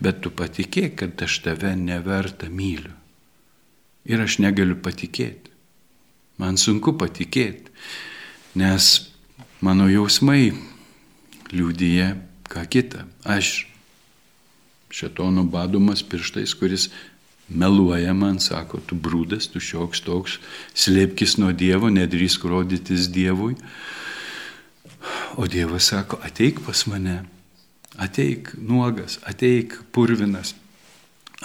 bet 0.00 0.22
tu 0.24 0.32
patikėk, 0.32 0.96
kad 1.00 1.22
aš 1.24 1.38
tave 1.44 1.74
neverta 1.76 2.48
myliu. 2.48 2.94
Ir 4.08 4.24
aš 4.24 4.38
negaliu 4.40 4.78
patikėti. 4.80 5.52
Man 6.40 6.56
sunku 6.56 6.94
patikėti, 6.96 7.72
nes 8.56 8.90
mano 9.60 9.88
jausmai 9.90 10.52
liūdėja 11.52 12.14
ką 12.48 12.64
kitą. 12.72 13.04
Aš 13.28 13.66
šetono 14.90 15.44
badomas 15.44 16.02
pirštais, 16.02 16.54
kuris 16.58 16.88
meluoja 17.48 18.12
man, 18.14 18.38
sako, 18.40 18.80
tu 18.86 18.96
brūdas, 18.96 19.48
tu 19.52 19.60
šioks 19.60 20.02
toks, 20.04 20.38
slėpkis 20.76 21.38
nuo 21.40 21.52
Dievo, 21.52 21.90
nedrįsk 21.92 22.44
rodytis 22.48 23.08
Dievui. 23.12 23.56
O 25.40 25.46
Dievas 25.48 25.88
sako, 25.92 26.20
ateik 26.24 26.60
pas 26.66 26.84
mane, 26.90 27.22
ateik 27.96 28.52
nuogas, 28.60 29.18
ateik 29.28 29.78
purvinas, 29.92 30.54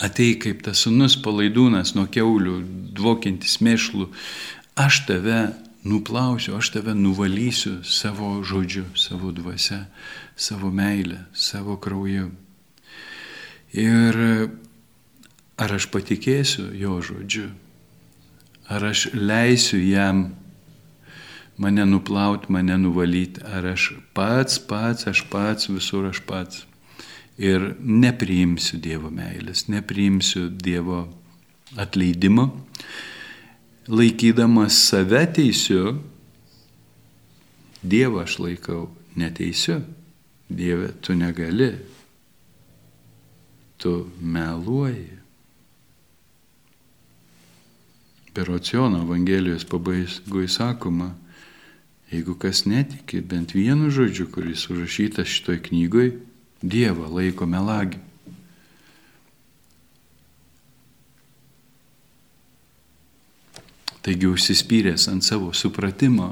ateik 0.01 0.43
kaip 0.47 0.63
tas 0.65 0.83
sunus 0.85 1.15
palaidūnas 1.23 1.93
nuo 1.95 2.07
keulių, 2.11 2.59
dvokintis 2.97 3.59
mėšlų, 3.63 4.09
aš 4.79 5.03
tave 5.07 5.41
nuplausiu, 5.87 6.57
aš 6.57 6.73
tave 6.77 6.95
nuvalysiu 6.97 7.79
savo 7.87 8.35
žodžiu, 8.43 8.85
savo 8.95 9.31
dvasia, 9.35 9.85
savo 10.35 10.71
meilę, 10.71 11.25
savo 11.33 11.77
krauju. 11.77 12.31
Ir 13.73 14.17
ar 15.57 15.73
aš 15.73 15.87
patikėsiu 15.93 16.69
jo 16.77 16.99
žodžiu, 17.01 17.47
ar 18.69 18.85
aš 18.91 19.07
leisiu 19.13 19.79
jam 19.81 20.27
mane 21.57 21.85
nuplauti, 21.85 22.51
mane 22.53 22.77
nuvalyti, 22.77 23.41
ar 23.41 23.73
aš 23.73 23.93
pats, 24.13 24.59
pats, 24.59 25.07
aš 25.09 25.25
pats, 25.29 25.69
visur 25.69 26.09
aš 26.09 26.21
pats. 26.25 26.65
Ir 27.37 27.73
nepriimsiu 27.81 28.77
Dievo 28.77 29.09
meilės, 29.09 29.65
nepriimsiu 29.65 30.51
Dievo 30.53 31.07
atleidimo, 31.77 32.51
laikydamas 33.89 34.77
save 34.89 35.25
teisiu, 35.33 35.97
Dievą 37.83 38.21
aš 38.23 38.37
laikau 38.39 38.85
neteisiu, 39.19 39.81
Dieve, 40.47 40.93
tu 41.01 41.17
negali, 41.17 41.73
tu 43.83 44.07
meluoji. 44.21 45.09
Per 48.33 48.51
Ociono 48.51 49.01
Evangelijos 49.03 49.65
pabaigui 49.67 50.47
sakoma, 50.47 51.11
jeigu 52.11 52.37
kas 52.39 52.63
netiki 52.65 53.19
bent 53.21 53.51
vienu 53.51 53.91
žodžiu, 53.91 54.29
kuris 54.31 54.69
užrašytas 54.71 55.27
šitoj 55.27 55.59
knygoj, 55.67 56.13
Dievą 56.63 57.09
laiko 57.11 57.43
melagį. 57.43 57.99
Taigi 64.03 64.29
užsispyręs 64.31 65.09
ant 65.11 65.27
savo 65.27 65.51
supratimo 65.51 66.29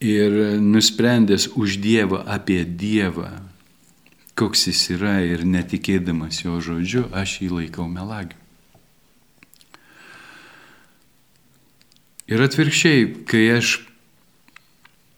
ir 0.00 0.40
nusprendęs 0.64 1.50
už 1.52 1.76
Dievą 1.84 2.24
apie 2.24 2.64
Dievą 2.64 3.28
koks 4.38 4.68
jis 4.70 4.84
yra 4.94 5.18
ir 5.26 5.42
netikėdamas 5.42 6.44
jo 6.44 6.60
žodžiu, 6.62 7.08
aš 7.10 7.40
jį 7.42 7.48
laikau 7.56 7.88
melagiu. 7.90 8.38
Ir 12.28 12.44
atvirkščiai, 12.44 13.06
kai 13.26 13.46
aš 13.56 13.78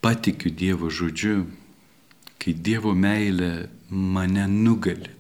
patikiu 0.01 0.53
Dievo 0.55 0.89
žodžiu, 0.95 1.43
kai 2.41 2.55
Dievo 2.55 2.95
meilė 2.95 3.67
mane 3.91 4.47
nugali. 4.49 5.11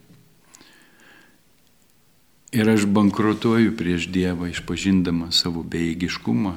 Ir 2.54 2.70
aš 2.70 2.86
bankrutuoju 2.86 3.74
prieš 3.78 4.08
Dievą, 4.10 4.48
išpažindama 4.50 5.28
savo 5.34 5.62
bejėgiškumą, 5.66 6.54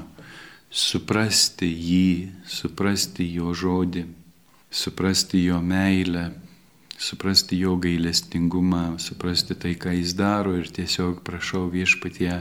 suprasti 0.73 1.67
jį, 1.69 2.29
suprasti 2.49 3.27
jo 3.35 3.51
žodį, 3.53 4.07
suprasti 4.73 5.43
jo 5.43 5.59
meilę, 5.61 6.31
suprasti 7.03 7.57
jo 7.59 7.75
gailestingumą, 7.75 8.97
suprasti 8.99 9.55
tai, 9.59 9.75
ką 9.75 9.91
jis 9.91 10.13
daro 10.15 10.55
ir 10.55 10.69
tiesiog 10.71 11.19
prašau 11.27 11.65
viešpatie, 11.73 12.31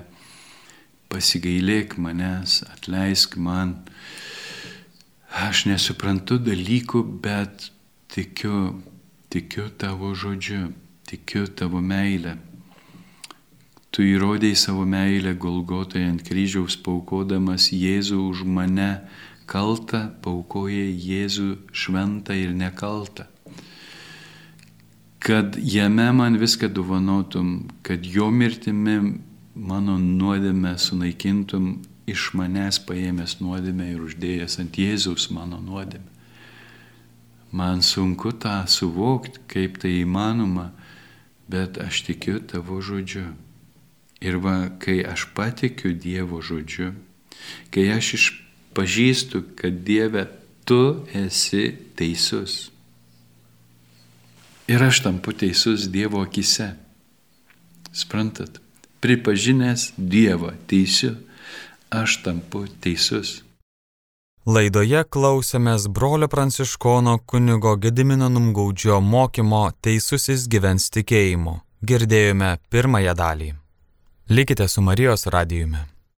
pasigailėk 1.11 1.97
manęs, 1.99 2.61
atleisk 2.71 3.35
man. 3.43 3.75
Aš 5.47 5.65
nesuprantu 5.67 6.39
dalykų, 6.39 7.03
bet 7.25 7.73
tikiu, 8.15 8.79
tikiu 9.33 9.67
tavo 9.83 10.13
žodžiu, 10.15 10.71
tikiu 11.11 11.49
tavo 11.59 11.83
meilę. 11.83 12.37
Tu 13.93 14.07
įrodėjai 14.15 14.57
savo 14.57 14.87
meilę 14.89 15.35
Golgotoje 15.37 16.07
ant 16.09 16.23
kryžiaus 16.25 16.79
paukodamas 16.81 17.73
Jėzų 17.75 18.23
už 18.31 18.47
mane 18.49 18.93
kaltą, 19.51 20.07
paukoja 20.25 20.87
Jėzų 20.87 21.51
šventą 21.77 22.39
ir 22.39 22.55
nekaltą 22.57 23.27
kad 25.23 25.57
jame 25.63 26.13
man 26.13 26.37
viską 26.37 26.69
dovanotum, 26.69 27.69
kad 27.83 28.07
jo 28.07 28.31
mirtimi 28.31 28.97
mano 29.55 29.95
nuodėmę 29.99 30.73
sunaikintum, 30.79 31.77
iš 32.11 32.33
manęs 32.35 32.81
paėmęs 32.83 33.37
nuodėmę 33.39 33.87
ir 33.93 34.01
uždėjęs 34.03 34.59
ant 34.59 34.79
Jėzaus 34.83 35.29
mano 35.31 35.61
nuodėmę. 35.63 36.11
Man 37.53 37.85
sunku 37.87 38.33
tą 38.33 38.57
suvokti, 38.67 39.45
kaip 39.47 39.79
tai 39.79 40.01
įmanoma, 40.01 40.73
bet 41.47 41.79
aš 41.79 42.03
tikiu 42.09 42.41
tavo 42.41 42.81
žodžiu. 42.83 43.29
Ir 44.27 44.41
va, 44.43 44.73
kai 44.83 45.05
aš 45.07 45.29
patikiu 45.37 45.95
Dievo 45.95 46.43
žodžiu, 46.43 46.97
kai 47.71 47.87
aš 47.95 48.15
išpažįstu, 48.19 49.45
kad 49.55 49.85
Dieve, 49.87 50.27
tu 50.67 51.05
esi 51.15 51.69
teisus 51.95 52.72
Ir 54.73 54.83
aš 54.83 55.03
tampu 55.05 55.33
teisus 55.37 55.85
Dievo 55.93 56.23
akise. 56.25 56.71
Sprantat, 57.93 58.61
pripažinęs 59.05 59.93
Dievą 59.99 60.55
teisiu, 60.67 61.11
aš 61.91 62.23
tampu 62.25 62.65
teisus. 62.81 63.43
Laidoje 64.49 65.05
klausėmės 65.05 65.91
brolio 65.93 66.31
pranciškono 66.33 67.19
kunigo 67.29 67.77
Gedimino 67.77 68.31
Numgaudžio 68.33 68.97
mokymo 69.05 69.67
Teisusis 69.85 70.49
gyvens 70.49 70.89
tikėjimu. 70.97 71.59
Girdėjome 71.85 72.57
pirmąją 72.73 73.15
dalį. 73.21 73.53
Likite 74.33 74.73
su 74.73 74.81
Marijos 74.81 75.29
radijumi. 75.29 75.92